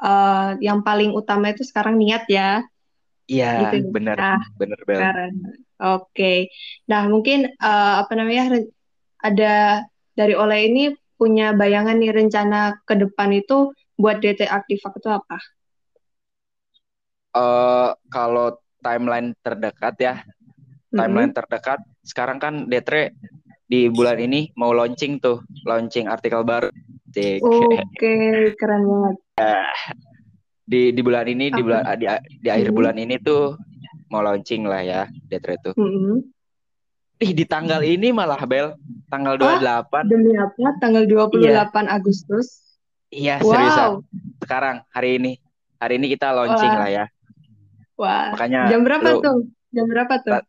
uh, 0.00 0.56
yang 0.58 0.80
paling 0.80 1.12
utama 1.12 1.52
itu 1.52 1.66
sekarang 1.66 2.00
niat 2.00 2.24
ya 2.30 2.64
iya 3.28 3.70
gitu. 3.74 3.92
benar 3.92 4.16
nah, 4.16 4.42
benar 4.56 4.78
Bel 4.82 5.00
oke 5.00 5.12
okay. 5.78 6.48
nah 6.88 7.04
mungkin 7.10 7.52
uh, 7.60 8.06
apa 8.06 8.12
namanya 8.16 8.64
ada 9.20 9.84
dari 10.16 10.34
oleh 10.34 10.70
ini 10.70 10.84
punya 11.16 11.56
bayangan 11.56 11.96
nih 11.96 12.12
rencana 12.12 12.80
ke 12.84 12.94
depan 12.96 13.32
itu 13.32 13.72
buat 13.96 14.20
DT 14.20 14.44
Aktifak 14.46 15.00
itu 15.00 15.08
apa? 15.08 15.38
Uh, 17.36 17.90
kalau 18.08 18.56
timeline 18.80 19.36
terdekat 19.44 19.94
ya, 20.00 20.14
timeline 20.92 21.28
mm 21.28 21.36
-hmm. 21.36 21.40
terdekat 21.42 21.80
sekarang 22.04 22.38
kan 22.40 22.70
Detre 22.70 23.12
di 23.66 23.90
bulan 23.90 24.22
ini 24.22 24.54
mau 24.54 24.70
launching 24.70 25.18
tuh, 25.18 25.42
launching 25.66 26.06
artikel 26.06 26.46
baru. 26.46 26.70
Oke, 27.16 27.40
okay, 27.40 28.52
keren 28.60 28.84
banget. 28.84 29.16
di 30.66 30.90
di 30.90 31.00
bulan 31.00 31.30
ini 31.30 31.46
di 31.48 31.62
bulan 31.62 31.82
di, 31.94 32.10
di 32.42 32.48
akhir 32.50 32.74
hmm. 32.74 32.76
bulan 32.76 32.96
ini 32.98 33.14
tuh 33.22 33.54
mau 34.10 34.18
launching 34.20 34.66
lah 34.66 34.82
ya 34.82 35.02
Detre 35.30 35.56
tuh. 35.62 35.74
Hmm. 35.78 36.26
Ih 37.16 37.32
di 37.32 37.48
tanggal 37.48 37.80
ini 37.80 38.12
malah 38.12 38.36
Bel, 38.44 38.76
tanggal 39.08 39.40
28. 39.40 39.88
Ah, 39.88 40.04
demi 40.04 40.36
apa? 40.36 40.76
Tanggal 40.76 41.08
28 41.08 41.40
iya. 41.40 41.64
Agustus. 41.88 42.46
Iya, 43.08 43.34
wow. 43.40 43.48
seriusan. 43.48 43.90
Sekarang 44.44 44.76
hari 44.92 45.16
ini. 45.16 45.32
Hari 45.80 45.96
ini 45.96 46.12
kita 46.12 46.28
launching 46.36 46.72
Wah. 46.76 46.80
lah 46.84 46.88
ya. 46.92 47.04
Wah. 47.96 48.26
Makanya 48.36 48.68
jam 48.68 48.84
berapa 48.84 49.08
lu, 49.16 49.20
tuh? 49.24 49.38
Jam 49.72 49.86
berapa 49.88 50.14
tuh? 50.20 50.44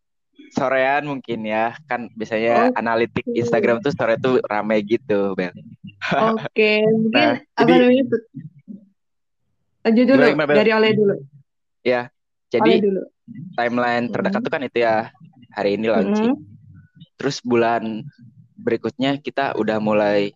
Sorean 0.51 1.07
mungkin 1.07 1.39
ya. 1.47 1.71
Kan 1.87 2.11
biasanya 2.11 2.75
oh. 2.75 2.79
analitik 2.79 3.23
Instagram 3.31 3.79
tuh 3.79 3.95
sore 3.95 4.19
tuh 4.19 4.43
rame 4.43 4.83
gitu, 4.83 5.39
Bel. 5.39 5.55
Oke, 5.55 6.51
okay. 6.51 6.83
mungkin 6.99 7.15
nah, 7.15 7.35
apa 7.55 7.63
jadi, 7.63 7.79
namanya 7.79 8.03
tuh? 8.11 8.21
Lanjut 9.87 10.03
dulu 10.03 10.23
gimana, 10.35 10.51
dari 10.51 10.71
oleh 10.75 10.91
dulu. 10.91 11.15
Ya. 11.87 12.11
Jadi 12.51 12.71
dulu. 12.83 13.03
timeline 13.55 14.11
terdekat 14.11 14.39
hmm. 14.43 14.47
tuh 14.47 14.51
kan 14.51 14.61
itu 14.67 14.77
ya. 14.83 15.15
Hari 15.55 15.79
ini 15.79 15.87
launching. 15.87 16.35
Hmm. 16.35 16.56
Terus 17.17 17.41
bulan 17.41 18.05
berikutnya 18.57 19.17
kita 19.21 19.57
udah 19.57 19.77
mulai 19.81 20.31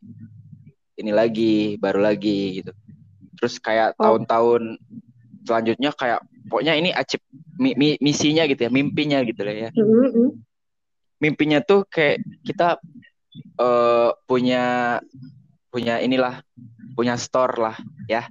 ini 0.98 1.12
lagi, 1.14 1.78
baru 1.78 2.02
lagi 2.02 2.62
gitu. 2.62 2.74
Terus 3.38 3.58
kayak 3.58 3.98
oh. 3.98 4.06
tahun-tahun 4.06 4.78
selanjutnya 5.46 5.90
kayak 5.98 6.22
pokoknya 6.48 6.74
ini 6.78 6.90
acip 6.94 7.22
mi, 7.58 7.74
mi, 7.78 7.98
misinya 8.02 8.46
gitu 8.50 8.68
ya 8.68 8.72
mimpinya 8.74 9.22
gitu 9.26 9.42
lah 9.46 9.56
ya 9.68 9.70
mm-hmm. 9.74 10.28
mimpinya 11.22 11.60
tuh 11.62 11.86
kayak 11.90 12.22
kita 12.46 12.78
uh, 13.62 14.10
punya 14.26 14.98
punya 15.72 16.02
inilah 16.02 16.42
punya 16.98 17.16
store 17.16 17.56
lah 17.58 17.78
ya 18.10 18.28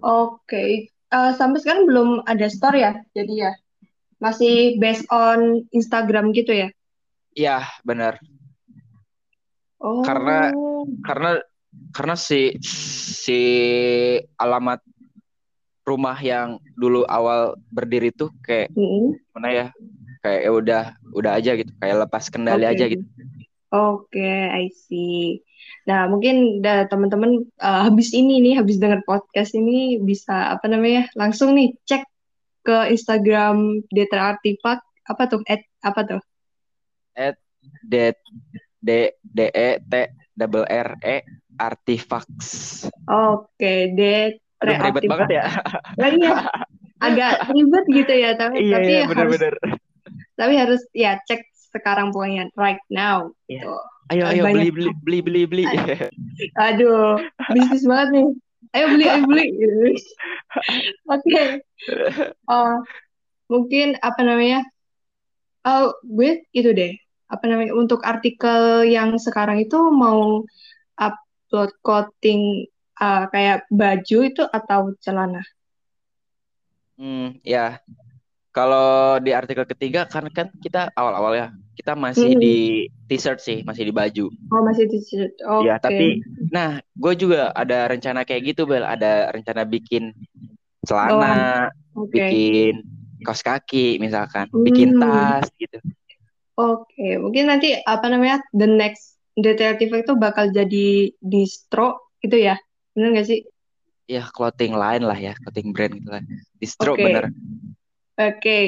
oke 0.00 0.42
okay. 0.48 0.90
uh, 1.12 1.30
eh, 1.30 1.32
sampai 1.36 1.60
sekarang 1.62 1.84
belum 1.86 2.08
ada 2.26 2.50
store 2.50 2.78
ya 2.80 2.92
jadi 3.14 3.34
ya 3.48 3.52
masih 4.20 4.76
based 4.76 5.08
on 5.08 5.64
Instagram 5.72 6.36
gitu 6.36 6.52
ya 6.52 6.68
iya 7.34 7.66
benar 7.86 8.18
oh. 9.80 10.02
karena 10.02 10.50
karena 11.04 11.30
karena 11.94 12.14
si 12.18 12.58
si 12.62 13.40
alamat 14.38 14.82
rumah 15.86 16.18
yang 16.22 16.60
dulu 16.78 17.02
awal 17.08 17.58
berdiri 17.72 18.14
tuh 18.14 18.30
kayak 18.44 18.70
mm. 18.76 19.16
mana 19.34 19.48
ya 19.50 19.66
kayak 20.20 20.40
ya 20.46 20.50
udah 20.52 20.84
udah 21.16 21.32
aja 21.40 21.52
gitu 21.56 21.72
kayak 21.80 22.06
lepas 22.06 22.24
kendali 22.28 22.68
okay. 22.68 22.72
aja 22.76 22.84
gitu 22.92 23.04
oke 23.74 24.06
okay, 24.06 24.52
I 24.52 24.70
see 24.70 25.42
nah 25.88 26.06
mungkin 26.06 26.60
teman-teman 26.62 27.48
uh, 27.58 27.88
habis 27.88 28.12
ini 28.12 28.38
nih 28.44 28.60
habis 28.60 28.76
dengar 28.76 29.00
podcast 29.08 29.56
ini 29.56 29.98
bisa 29.98 30.54
apa 30.54 30.68
namanya 30.68 31.08
langsung 31.16 31.56
nih 31.56 31.74
cek 31.88 32.04
ke 32.62 32.92
Instagram 32.92 33.80
Detra 33.88 34.36
Artifact 34.36 34.84
apa 35.08 35.22
tuh 35.26 35.40
at 35.48 35.64
apa 35.80 36.00
tuh 36.06 36.20
at 37.16 37.36
d 37.86 38.14
d 38.80 38.90
d 39.22 39.38
e 39.50 39.68
t 39.80 39.94
double 40.36 40.66
r 40.68 40.96
e 41.04 41.22
artifacts 41.60 42.84
oke 43.08 43.50
okay, 43.56 44.38
Aduh, 44.60 44.76
ribet 44.76 45.04
banget 45.08 45.28
ya. 45.40 45.44
Nah, 45.96 46.08
iya. 46.12 46.32
Agak 47.06 47.48
ribet 47.48 47.84
gitu 47.88 48.12
ya, 48.12 48.36
tapi 48.36 48.68
iya, 48.68 48.76
tapi 48.76 48.90
iya, 48.92 49.02
bener, 49.08 49.24
harus 49.24 49.40
bener. 49.40 49.54
tapi 50.36 50.54
harus 50.56 50.80
ya 50.92 51.16
cek 51.24 51.40
sekarang 51.72 52.12
pokoknya 52.12 52.52
right 52.60 52.80
now. 52.92 53.32
Iya. 53.48 53.64
Gitu. 53.64 53.72
Ayo 54.10 54.24
ayo 54.28 54.42
Banyak. 54.44 54.52
beli 54.52 54.68
beli 54.68 54.90
beli 55.00 55.20
beli 55.24 55.42
beli. 55.48 55.64
Aduh, 56.68 57.24
bisnis 57.56 57.88
banget 57.88 58.08
nih. 58.20 58.28
Ayo 58.76 58.84
beli 58.92 59.04
ayo 59.08 59.22
beli. 59.24 59.46
Oke. 59.56 59.96
Okay. 61.24 61.46
Uh, 62.44 62.84
mungkin 63.48 63.96
apa 64.04 64.20
namanya? 64.20 64.60
Oh, 65.66 65.92
gue 66.04 66.44
itu 66.56 66.70
deh. 66.72 66.96
Apa 67.28 67.44
namanya? 67.46 67.76
Untuk 67.76 68.00
artikel 68.02 68.88
yang 68.88 69.16
sekarang 69.20 69.60
itu 69.60 69.76
mau 69.92 70.42
upload 70.96 71.70
coding 71.84 72.66
uh, 73.00 73.28
kayak 73.28 73.68
baju 73.68 74.18
itu 74.24 74.42
atau 74.48 74.96
celana? 75.00 75.44
Hmm, 76.96 77.40
ya. 77.44 77.80
Kalau 78.50 79.22
di 79.22 79.30
artikel 79.30 79.62
ketiga 79.62 80.10
kan 80.10 80.26
kan 80.34 80.50
kita 80.58 80.90
awal-awal 80.98 81.38
ya 81.38 81.48
kita 81.78 81.96
masih 81.96 82.34
hmm. 82.36 82.42
di 82.42 82.56
t-shirt 83.08 83.40
sih, 83.40 83.64
masih 83.64 83.88
di 83.88 83.94
baju. 83.94 84.28
Oh, 84.52 84.62
masih 84.66 84.84
t-shirt. 84.90 85.32
Oh, 85.48 85.64
ya, 85.64 85.80
okay. 85.80 85.84
tapi 85.86 86.06
nah, 86.52 86.82
gue 86.92 87.14
juga 87.16 87.54
ada 87.56 87.88
rencana 87.88 88.26
kayak 88.28 88.52
gitu, 88.52 88.68
Bel. 88.68 88.84
Ada 88.84 89.32
rencana 89.32 89.64
bikin 89.64 90.12
celana, 90.84 91.72
oh, 91.96 92.04
okay. 92.04 92.28
bikin 92.28 92.84
kaos 93.22 93.42
kaki 93.44 94.00
misalkan, 94.00 94.48
hmm. 94.50 94.64
bikin 94.64 94.96
tas 94.98 95.46
gitu. 95.56 95.78
Oke, 96.60 96.84
okay. 96.92 97.12
mungkin 97.16 97.48
nanti 97.48 97.72
apa 97.88 98.06
namanya 98.12 98.44
the 98.52 98.68
next 98.68 99.16
detective 99.38 99.94
itu 99.96 100.12
bakal 100.18 100.52
jadi 100.52 101.08
distro 101.24 102.12
gitu 102.20 102.36
ya? 102.36 102.60
Bener 102.92 103.16
gak 103.16 103.28
sih? 103.32 103.40
Ya, 104.10 104.26
clothing 104.28 104.74
line 104.74 105.06
lah 105.06 105.16
ya, 105.16 105.32
clothing 105.40 105.72
brand 105.72 105.96
gitu 105.96 106.10
lah. 106.10 106.20
Distro 106.58 106.98
okay. 106.98 107.04
bener. 107.06 107.24
Oke. 108.20 108.36
Okay. 108.42 108.64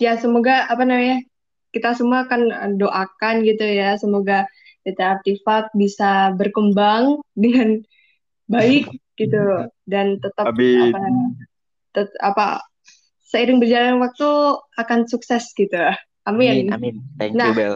Ya, 0.00 0.16
semoga 0.16 0.66
apa 0.66 0.82
namanya? 0.86 1.20
Kita 1.74 1.92
semua 1.98 2.24
akan 2.24 2.78
doakan 2.78 3.42
gitu 3.42 3.66
ya, 3.66 3.98
semoga 3.98 4.46
artifak 4.84 5.72
bisa 5.72 6.32
berkembang 6.36 7.20
dengan 7.36 7.80
baik 8.48 8.88
gitu 9.16 9.40
dan 9.92 10.20
tetap 10.20 10.52
Amin. 10.52 10.92
apa 10.92 11.00
tet, 11.96 12.08
apa 12.20 12.60
seiring 13.34 13.58
berjalan 13.58 13.98
waktu 13.98 14.30
akan 14.78 15.10
sukses 15.10 15.50
gitu. 15.58 15.74
Amin. 16.22 16.70
Amin. 16.70 16.70
amin. 16.70 16.94
Thank 17.18 17.34
nah, 17.34 17.50
you, 17.50 17.58
Bel. 17.58 17.74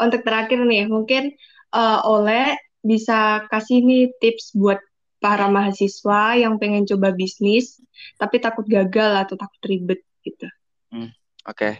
Untuk 0.00 0.24
terakhir 0.24 0.56
nih, 0.64 0.88
mungkin 0.88 1.36
uh, 1.76 2.00
oleh 2.08 2.56
bisa 2.80 3.44
kasih 3.52 3.84
nih 3.84 4.10
tips 4.18 4.56
buat 4.56 4.80
para 5.22 5.46
mahasiswa 5.46 6.34
yang 6.34 6.58
pengen 6.58 6.82
coba 6.82 7.14
bisnis 7.14 7.78
tapi 8.18 8.42
takut 8.42 8.66
gagal 8.66 9.22
atau 9.22 9.38
takut 9.38 9.62
ribet 9.62 10.02
gitu. 10.26 10.50
Hmm, 10.90 11.14
Oke, 11.46 11.54
okay. 11.54 11.72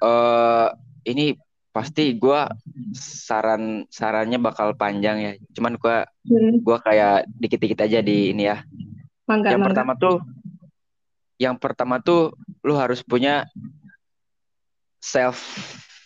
uh, 0.00 0.72
eh, 0.72 1.12
ini 1.12 1.36
pasti 1.72 2.16
gue 2.16 2.40
saran 2.96 3.84
sarannya 3.92 4.40
bakal 4.40 4.72
panjang 4.72 5.16
ya. 5.20 5.32
Cuman 5.52 5.76
gue 5.76 5.96
hmm. 6.32 6.64
gua 6.64 6.80
kayak 6.80 7.28
dikit-dikit 7.36 7.84
aja 7.84 8.00
di 8.00 8.32
ini 8.32 8.48
ya. 8.48 8.64
Mangga, 9.28 9.52
yang 9.52 9.60
mangga. 9.60 9.68
pertama 9.72 9.92
tuh, 10.00 10.20
yang 11.42 11.58
pertama 11.58 11.98
tuh 11.98 12.30
lu 12.62 12.78
harus 12.78 13.02
punya 13.02 13.50
self 15.02 15.42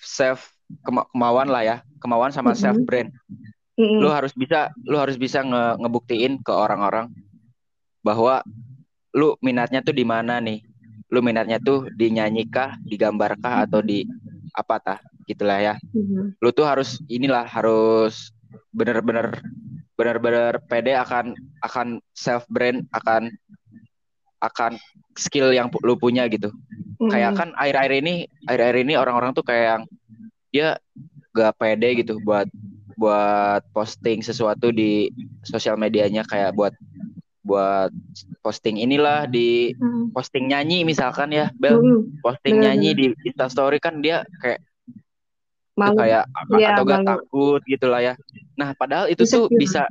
self 0.01 0.49
kemauan 1.13 1.53
lah 1.53 1.63
ya, 1.63 1.77
kemauan 2.01 2.33
sama 2.33 2.57
-hmm. 2.57 2.63
self 2.65 2.79
brand 2.89 3.13
mm 3.77 4.01
Lu 4.01 4.09
harus 4.09 4.33
bisa 4.33 4.73
lu 4.89 4.97
harus 4.97 5.21
bisa 5.21 5.45
nge 5.45 5.77
ngebuktiin 5.85 6.41
ke 6.41 6.49
orang-orang 6.49 7.13
bahwa 8.01 8.41
lu 9.13 9.37
minatnya 9.45 9.85
tuh 9.85 9.93
di 9.93 10.05
mana 10.05 10.41
nih. 10.41 10.65
Lu 11.13 11.23
minatnya 11.23 11.63
tuh 11.63 11.87
dinyanyikah, 11.95 12.83
digambarkah 12.83 13.69
atau 13.69 13.85
di 13.85 14.09
apa 14.57 14.81
tah 14.81 14.99
gitulah 15.29 15.61
ya. 15.61 15.75
Mm-hmm. 15.93 16.41
Lu 16.41 16.51
tuh 16.51 16.67
harus 16.67 16.99
inilah 17.07 17.45
harus 17.45 18.33
bener-bener 18.73 19.45
bener-bener 19.97 20.61
pede 20.69 20.93
akan 20.93 21.33
akan 21.65 22.01
self 22.13 22.45
brand 22.53 22.85
akan 22.93 23.33
akan 24.41 24.77
skill 25.17 25.53
yang 25.53 25.73
lu 25.83 25.97
punya 25.97 26.29
gitu. 26.29 26.53
Mm-hmm. 26.53 27.11
Kayak 27.13 27.33
kan 27.37 27.49
air-air 27.57 27.93
ini 28.01 28.15
air-air 28.49 28.85
ini 28.85 28.95
orang-orang 28.97 29.33
tuh 29.33 29.45
kayak 29.45 29.65
yang 29.65 29.83
dia 30.53 30.69
gak 31.37 31.57
pede 31.61 32.01
gitu 32.01 32.17
buat 32.25 32.49
buat 32.97 33.61
posting 33.77 34.25
sesuatu 34.25 34.73
di 34.73 35.13
sosial 35.45 35.77
medianya 35.77 36.25
kayak 36.25 36.57
buat 36.57 36.73
buat 37.47 37.95
posting 38.43 38.83
inilah 38.83 39.31
di 39.31 39.71
hmm. 39.77 40.11
posting 40.11 40.51
nyanyi 40.51 40.83
misalkan 40.83 41.31
ya 41.31 41.53
Bel 41.55 41.79
hmm. 41.79 42.19
posting 42.19 42.59
nyanyi 42.59 42.91
di 42.97 43.07
Insta 43.23 43.47
Story 43.47 43.79
kan 43.79 44.03
dia 44.03 44.27
kayak 44.43 44.65
Malu. 45.77 46.01
kayak 46.01 46.25
ya, 46.57 46.75
atau 46.75 46.83
gak 46.89 47.05
takut 47.07 47.61
gitulah 47.69 48.03
ya 48.03 48.15
nah 48.59 48.75
padahal 48.75 49.07
itu 49.13 49.23
bisa 49.23 49.37
tuh 49.39 49.45
gimana? 49.47 49.61
bisa 49.63 49.83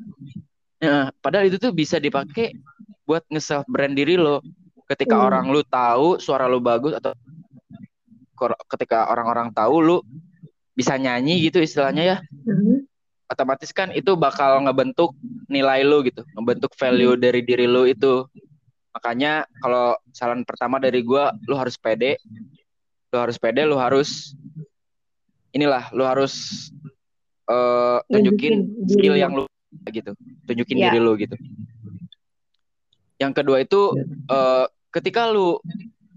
ya, 0.84 0.98
padahal 1.24 1.46
itu 1.48 1.58
tuh 1.62 1.72
bisa 1.72 1.96
dipakai 2.02 2.58
buat 3.06 3.24
nge 3.30 3.42
self 3.42 3.66
brand 3.70 3.94
diri 3.94 4.18
lo 4.18 4.42
ketika 4.90 5.18
hmm. 5.18 5.26
orang 5.26 5.46
lu 5.50 5.62
tahu 5.66 6.18
suara 6.22 6.46
lu 6.50 6.62
bagus 6.62 6.98
atau 6.98 7.14
ketika 8.70 9.08
orang-orang 9.10 9.50
tahu 9.56 9.80
lu 9.80 9.98
bisa 10.76 11.00
nyanyi 11.00 11.40
gitu 11.48 11.64
istilahnya 11.64 12.04
ya 12.04 12.18
hmm 12.44 12.86
otomatis 13.26 13.74
kan 13.74 13.90
itu 13.90 14.14
bakal 14.14 14.62
ngebentuk 14.62 15.18
nilai 15.50 15.82
lu 15.82 16.06
gitu, 16.06 16.22
ngebentuk 16.38 16.78
value 16.78 17.18
hmm. 17.18 17.22
dari 17.26 17.42
diri 17.42 17.66
lu 17.66 17.90
itu. 17.90 18.26
Makanya 18.94 19.50
kalau 19.60 19.98
saran 20.14 20.46
pertama 20.46 20.78
dari 20.78 21.02
gua, 21.02 21.34
lu 21.50 21.58
harus 21.58 21.76
pede, 21.76 22.22
lu 23.10 23.18
harus 23.18 23.36
pede, 23.42 23.66
lu 23.66 23.82
harus 23.82 24.38
inilah 25.56 25.88
lu 25.96 26.04
harus 26.04 26.68
uh, 27.48 28.04
tunjukin 28.12 28.68
skill 28.92 29.16
yang 29.16 29.32
lu 29.32 29.48
gitu 29.88 30.12
tunjukin 30.44 30.76
yeah. 30.76 30.92
diri 30.92 31.00
lu 31.00 31.16
gitu 31.16 31.40
yang 33.22 33.32
kedua 33.32 33.64
itu 33.64 33.96
uh, 34.28 34.66
ketika 34.92 35.30
lu 35.32 35.60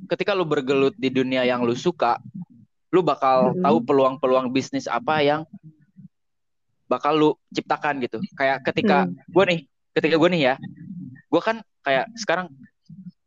ketika 0.08 0.32
lu 0.34 0.48
bergelut 0.48 0.94
di 0.96 1.12
dunia 1.12 1.44
yang 1.44 1.62
lu 1.62 1.76
suka 1.76 2.18
lu 2.90 3.04
bakal 3.04 3.52
mm-hmm. 3.52 3.64
tahu 3.64 3.76
peluang-peluang 3.84 4.48
bisnis 4.50 4.88
apa 4.88 5.20
yang 5.20 5.42
bakal 6.88 7.12
lu 7.12 7.30
ciptakan 7.52 8.00
gitu 8.00 8.18
kayak 8.32 8.64
ketika 8.64 9.04
mm. 9.04 9.28
gue 9.28 9.44
nih 9.44 9.60
ketika 9.92 10.14
gue 10.16 10.28
nih 10.32 10.42
ya 10.42 10.54
gue 11.28 11.40
kan 11.44 11.60
kayak 11.84 12.08
sekarang 12.16 12.48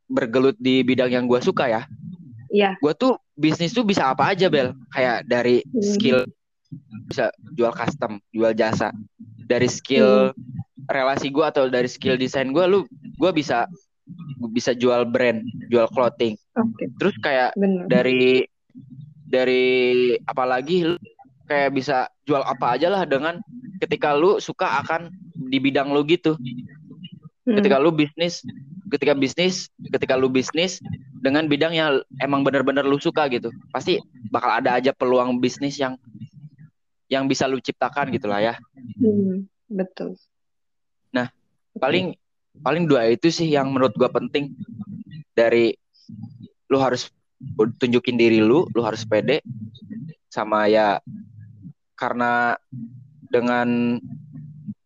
bergelut 0.10 0.58
di 0.58 0.82
bidang 0.82 1.14
yang 1.14 1.26
gue 1.30 1.40
suka 1.40 1.70
ya 1.70 1.86
Iya. 2.52 2.76
Gue 2.84 2.94
tuh 2.94 3.16
bisnis 3.40 3.72
tuh 3.72 3.88
bisa 3.88 4.12
apa 4.12 4.36
aja 4.36 4.52
bel, 4.52 4.76
kayak 4.92 5.24
dari 5.26 5.64
hmm. 5.64 5.82
skill 5.82 6.20
bisa 7.08 7.32
jual 7.56 7.72
custom, 7.72 8.20
jual 8.36 8.52
jasa, 8.52 8.92
dari 9.48 9.72
skill 9.72 10.36
hmm. 10.36 10.92
relasi 10.92 11.32
gue 11.32 11.46
atau 11.48 11.72
dari 11.72 11.88
skill 11.88 12.20
desain 12.20 12.52
gue, 12.52 12.66
lu 12.68 12.84
gue 13.22 13.32
bisa 13.32 13.70
bisa 14.50 14.74
jual 14.74 15.06
brand, 15.06 15.46
jual 15.70 15.86
clothing. 15.94 16.34
Okay. 16.58 16.90
Terus 16.98 17.16
kayak 17.22 17.54
Bener. 17.54 17.86
dari 17.86 18.44
dari 19.30 19.64
apalagi 20.26 20.90
lu 20.90 20.98
kayak 21.46 21.78
bisa 21.78 22.10
jual 22.26 22.42
apa 22.42 22.76
aja 22.76 22.90
lah 22.90 23.06
dengan 23.06 23.38
ketika 23.78 24.18
lu 24.18 24.42
suka 24.42 24.82
akan 24.82 25.14
di 25.38 25.62
bidang 25.62 25.94
lu 25.94 26.02
gitu. 26.10 26.34
Hmm. 27.46 27.58
Ketika 27.62 27.78
lu 27.78 27.94
bisnis, 27.94 28.42
ketika 28.90 29.14
bisnis, 29.14 29.70
ketika 29.94 30.18
lu 30.18 30.28
bisnis 30.28 30.82
dengan 31.22 31.46
bidang 31.46 31.78
yang 31.78 32.02
emang 32.18 32.42
bener-bener 32.42 32.82
lu 32.82 32.98
suka 32.98 33.30
gitu 33.30 33.54
pasti 33.70 34.02
bakal 34.34 34.58
ada 34.58 34.82
aja 34.82 34.90
peluang 34.92 35.38
bisnis 35.38 35.78
yang 35.78 35.94
yang 37.06 37.30
bisa 37.30 37.46
lu 37.46 37.62
ciptakan 37.62 38.10
gitu 38.10 38.26
lah 38.26 38.42
ya 38.42 38.54
hmm, 38.98 39.46
betul 39.70 40.18
nah 41.14 41.30
paling 41.78 42.18
paling 42.60 42.86
dua 42.86 43.08
itu 43.08 43.32
sih 43.32 43.48
yang 43.48 43.72
menurut 43.72 43.96
gua 43.96 44.12
penting 44.12 44.52
dari 45.32 45.72
lu 46.68 46.78
harus 46.78 47.08
tunjukin 47.80 48.20
diri 48.20 48.44
lu 48.44 48.68
lu 48.76 48.82
harus 48.84 49.08
pede 49.08 49.40
sama 50.28 50.68
ya 50.68 51.00
karena 51.96 52.56
dengan 53.32 54.00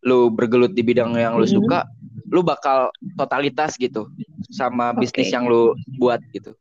lu 0.06 0.30
bergelut 0.30 0.70
di 0.70 0.86
bidang 0.86 1.18
yang 1.18 1.34
lu 1.34 1.46
hmm. 1.46 1.56
suka 1.58 1.90
lu 2.30 2.42
bakal 2.42 2.90
totalitas 3.14 3.78
gitu 3.78 4.10
sama 4.50 4.94
okay. 4.94 5.06
bisnis 5.06 5.30
yang 5.30 5.46
lu 5.46 5.74
buat 5.98 6.18
gitu. 6.34 6.54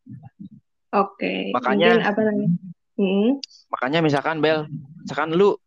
Oke. 0.94 1.18
Okay. 1.20 1.39
Makanya 1.54 1.89
Mungkin 1.98 2.10
apa 2.10 2.22
namanya? 2.22 2.50
Hmm. 2.96 3.30
Makanya 3.74 4.00
misalkan 4.06 4.38
Bel, 4.39 4.70
misalkan 5.04 5.36
lu 5.36 5.58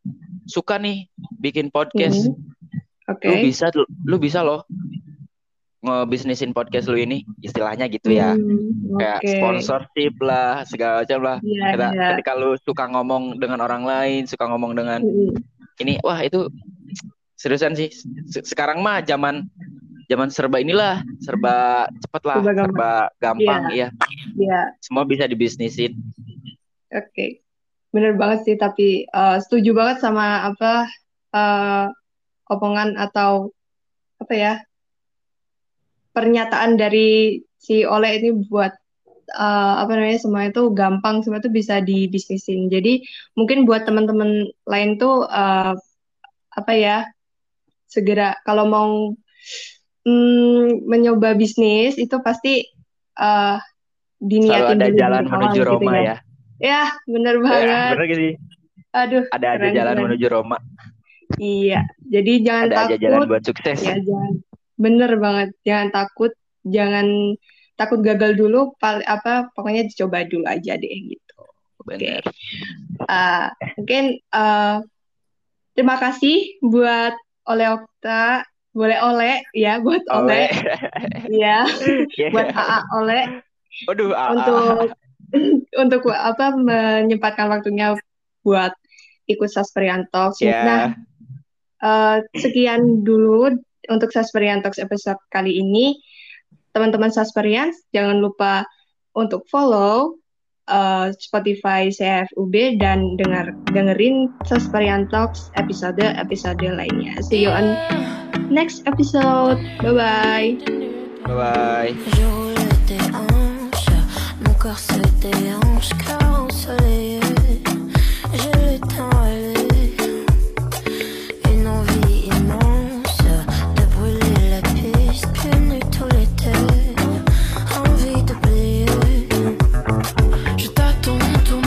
suka 0.48 0.78
nih 0.78 1.10
bikin 1.42 1.68
podcast. 1.68 2.30
Hmm. 2.30 3.12
Oke. 3.12 3.26
Okay. 3.26 3.30
Lu 3.30 3.36
bisa 3.46 3.66
lu 4.06 4.16
bisa 4.16 4.40
loh 4.42 4.64
ngebisnisin 5.88 6.52
podcast 6.52 6.86
lu 6.92 7.00
ini 7.00 7.24
istilahnya 7.40 7.88
gitu 7.88 8.12
ya 8.12 8.36
hmm, 8.36 9.00
kayak 9.00 9.20
sponsorship 9.24 10.14
lah 10.20 10.62
segala 10.68 11.02
macam 11.02 11.20
lah 11.24 11.36
yeah, 11.40 11.72
ketika, 11.72 11.88
yeah. 11.96 12.08
ketika 12.14 12.32
lu 12.36 12.50
suka 12.60 12.84
ngomong 12.92 13.40
dengan 13.40 13.64
orang 13.64 13.82
lain 13.88 14.28
suka 14.28 14.44
ngomong 14.46 14.76
dengan 14.76 15.00
hmm. 15.00 15.34
ini 15.80 15.96
wah 16.04 16.20
itu 16.20 16.46
seriusan 17.40 17.74
sih 17.74 17.88
sekarang 18.44 18.84
mah 18.84 19.00
zaman 19.00 19.48
zaman 20.08 20.28
serba 20.28 20.60
inilah 20.60 21.00
serba 21.20 21.88
cepat 22.04 22.22
lah 22.24 22.36
serba 22.40 22.52
gampang, 22.52 22.68
serba 22.68 22.92
gampang 23.20 23.62
yeah. 23.72 23.90
ya 23.92 24.36
yeah. 24.36 24.66
semua 24.84 25.08
bisa 25.08 25.24
dibisnisin 25.24 25.96
oke 26.92 27.08
okay. 27.08 27.40
bener 27.90 28.14
banget 28.20 28.44
sih 28.44 28.56
tapi 28.60 29.08
uh, 29.16 29.40
setuju 29.40 29.72
banget 29.72 30.04
sama 30.04 30.52
apa 30.52 30.88
uh, 31.32 31.86
omongan 32.48 32.96
atau 32.96 33.52
apa 34.18 34.34
ya 34.34 34.52
pernyataan 36.18 36.74
dari 36.74 37.38
si 37.54 37.86
Oleh 37.86 38.18
ini 38.18 38.34
buat 38.50 38.74
uh, 39.38 39.74
apa 39.78 39.94
namanya 39.94 40.18
semua 40.18 40.50
itu 40.50 40.74
gampang 40.74 41.22
semua 41.22 41.38
itu 41.38 41.52
bisa 41.52 41.78
dibisnisin 41.78 42.66
jadi 42.66 42.98
mungkin 43.38 43.62
buat 43.62 43.86
teman-teman 43.86 44.50
lain 44.66 44.98
tuh 44.98 45.30
uh, 45.30 45.78
apa 46.58 46.72
ya 46.74 47.06
segera 47.86 48.34
kalau 48.42 48.66
mau 48.66 48.90
hmm, 50.02 50.88
mencoba 50.90 51.38
bisnis 51.38 51.94
itu 51.96 52.18
pasti 52.18 52.66
uh, 53.20 53.62
diniatin 54.18 54.76
Selalu 54.76 54.82
ada 54.82 54.88
jalan 54.98 55.24
menuju 55.30 55.60
gitu 55.62 55.68
Roma 55.70 55.92
ya. 55.94 56.02
ya. 56.02 56.16
Ya, 56.58 56.82
bener 57.06 57.38
ya, 57.38 57.42
banget. 57.46 57.66
Ya, 57.70 57.82
bener. 57.94 58.32
Aduh, 58.88 59.24
ada 59.30 59.46
aja 59.54 59.68
jalan 59.70 59.94
keren. 59.94 60.04
menuju 60.10 60.26
Roma. 60.26 60.58
Iya, 61.38 61.86
jadi 62.02 62.32
jangan 62.42 62.64
ada 62.66 62.74
takut. 62.74 62.82
Ada 62.82 62.96
aja 62.98 63.04
jalan 63.04 63.20
buat 63.30 63.42
sukses. 63.46 63.78
Ya, 63.84 63.94
jangan. 64.02 64.32
Bener 64.78 65.18
banget, 65.18 65.48
jangan 65.66 65.88
takut, 65.90 66.32
jangan 66.62 67.34
takut 67.74 67.98
gagal 68.00 68.38
dulu. 68.38 68.72
Pal 68.78 69.02
apa, 69.04 69.50
pokoknya 69.52 69.90
dicoba 69.90 70.22
dulu 70.24 70.46
aja 70.46 70.78
deh 70.78 70.94
gitu. 71.10 71.40
Bener. 71.82 72.22
Okay. 72.22 73.06
Uh, 73.06 73.46
mungkin 73.80 74.04
uh, 74.30 74.80
terima 75.74 75.96
kasih 75.98 76.62
buat 76.62 77.14
Oleh 77.48 77.74
Okta 77.74 78.44
boleh 78.76 78.98
oleh 79.02 79.42
ya 79.56 79.82
buat 79.82 80.04
oleh, 80.12 80.46
ya 81.42 81.66
yeah. 82.14 82.30
buat 82.30 82.52
AA 82.52 82.78
oleh 82.94 83.24
Aduh, 83.90 84.14
AA. 84.14 84.28
untuk 84.38 84.78
untuk 85.82 86.00
apa 86.14 86.54
menyempatkan 86.54 87.50
waktunya 87.50 87.98
buat 88.46 88.70
ikut 89.28 89.50
Sasperian 89.50 90.06
Talks. 90.14 90.38
Yeah. 90.38 90.64
Nah, 90.64 90.84
uh, 91.82 92.16
sekian 92.38 93.02
dulu 93.02 93.58
untuk 93.88 94.12
Sasperian 94.12 94.64
Talks 94.64 94.80
episode 94.80 95.20
kali 95.32 95.60
ini. 95.60 95.96
Teman-teman 96.76 97.10
Sasperian, 97.10 97.72
jangan 97.90 98.22
lupa 98.22 98.62
untuk 99.16 99.42
follow 99.50 100.20
uh, 100.68 101.10
Spotify 101.16 101.90
CFUB 101.90 102.78
dan 102.78 103.18
dengar 103.18 103.50
dengerin 103.72 104.30
Sasperian 104.46 105.10
Talks 105.10 105.50
episode 105.56 105.98
episode 105.98 106.62
lainnya. 106.62 107.18
See 107.24 107.42
you 107.42 107.50
on 107.50 107.74
next 108.52 108.86
episode. 108.86 109.58
Bye 109.82 109.96
bye. 109.96 110.54
Bye 111.24 111.34
bye. 111.34 111.90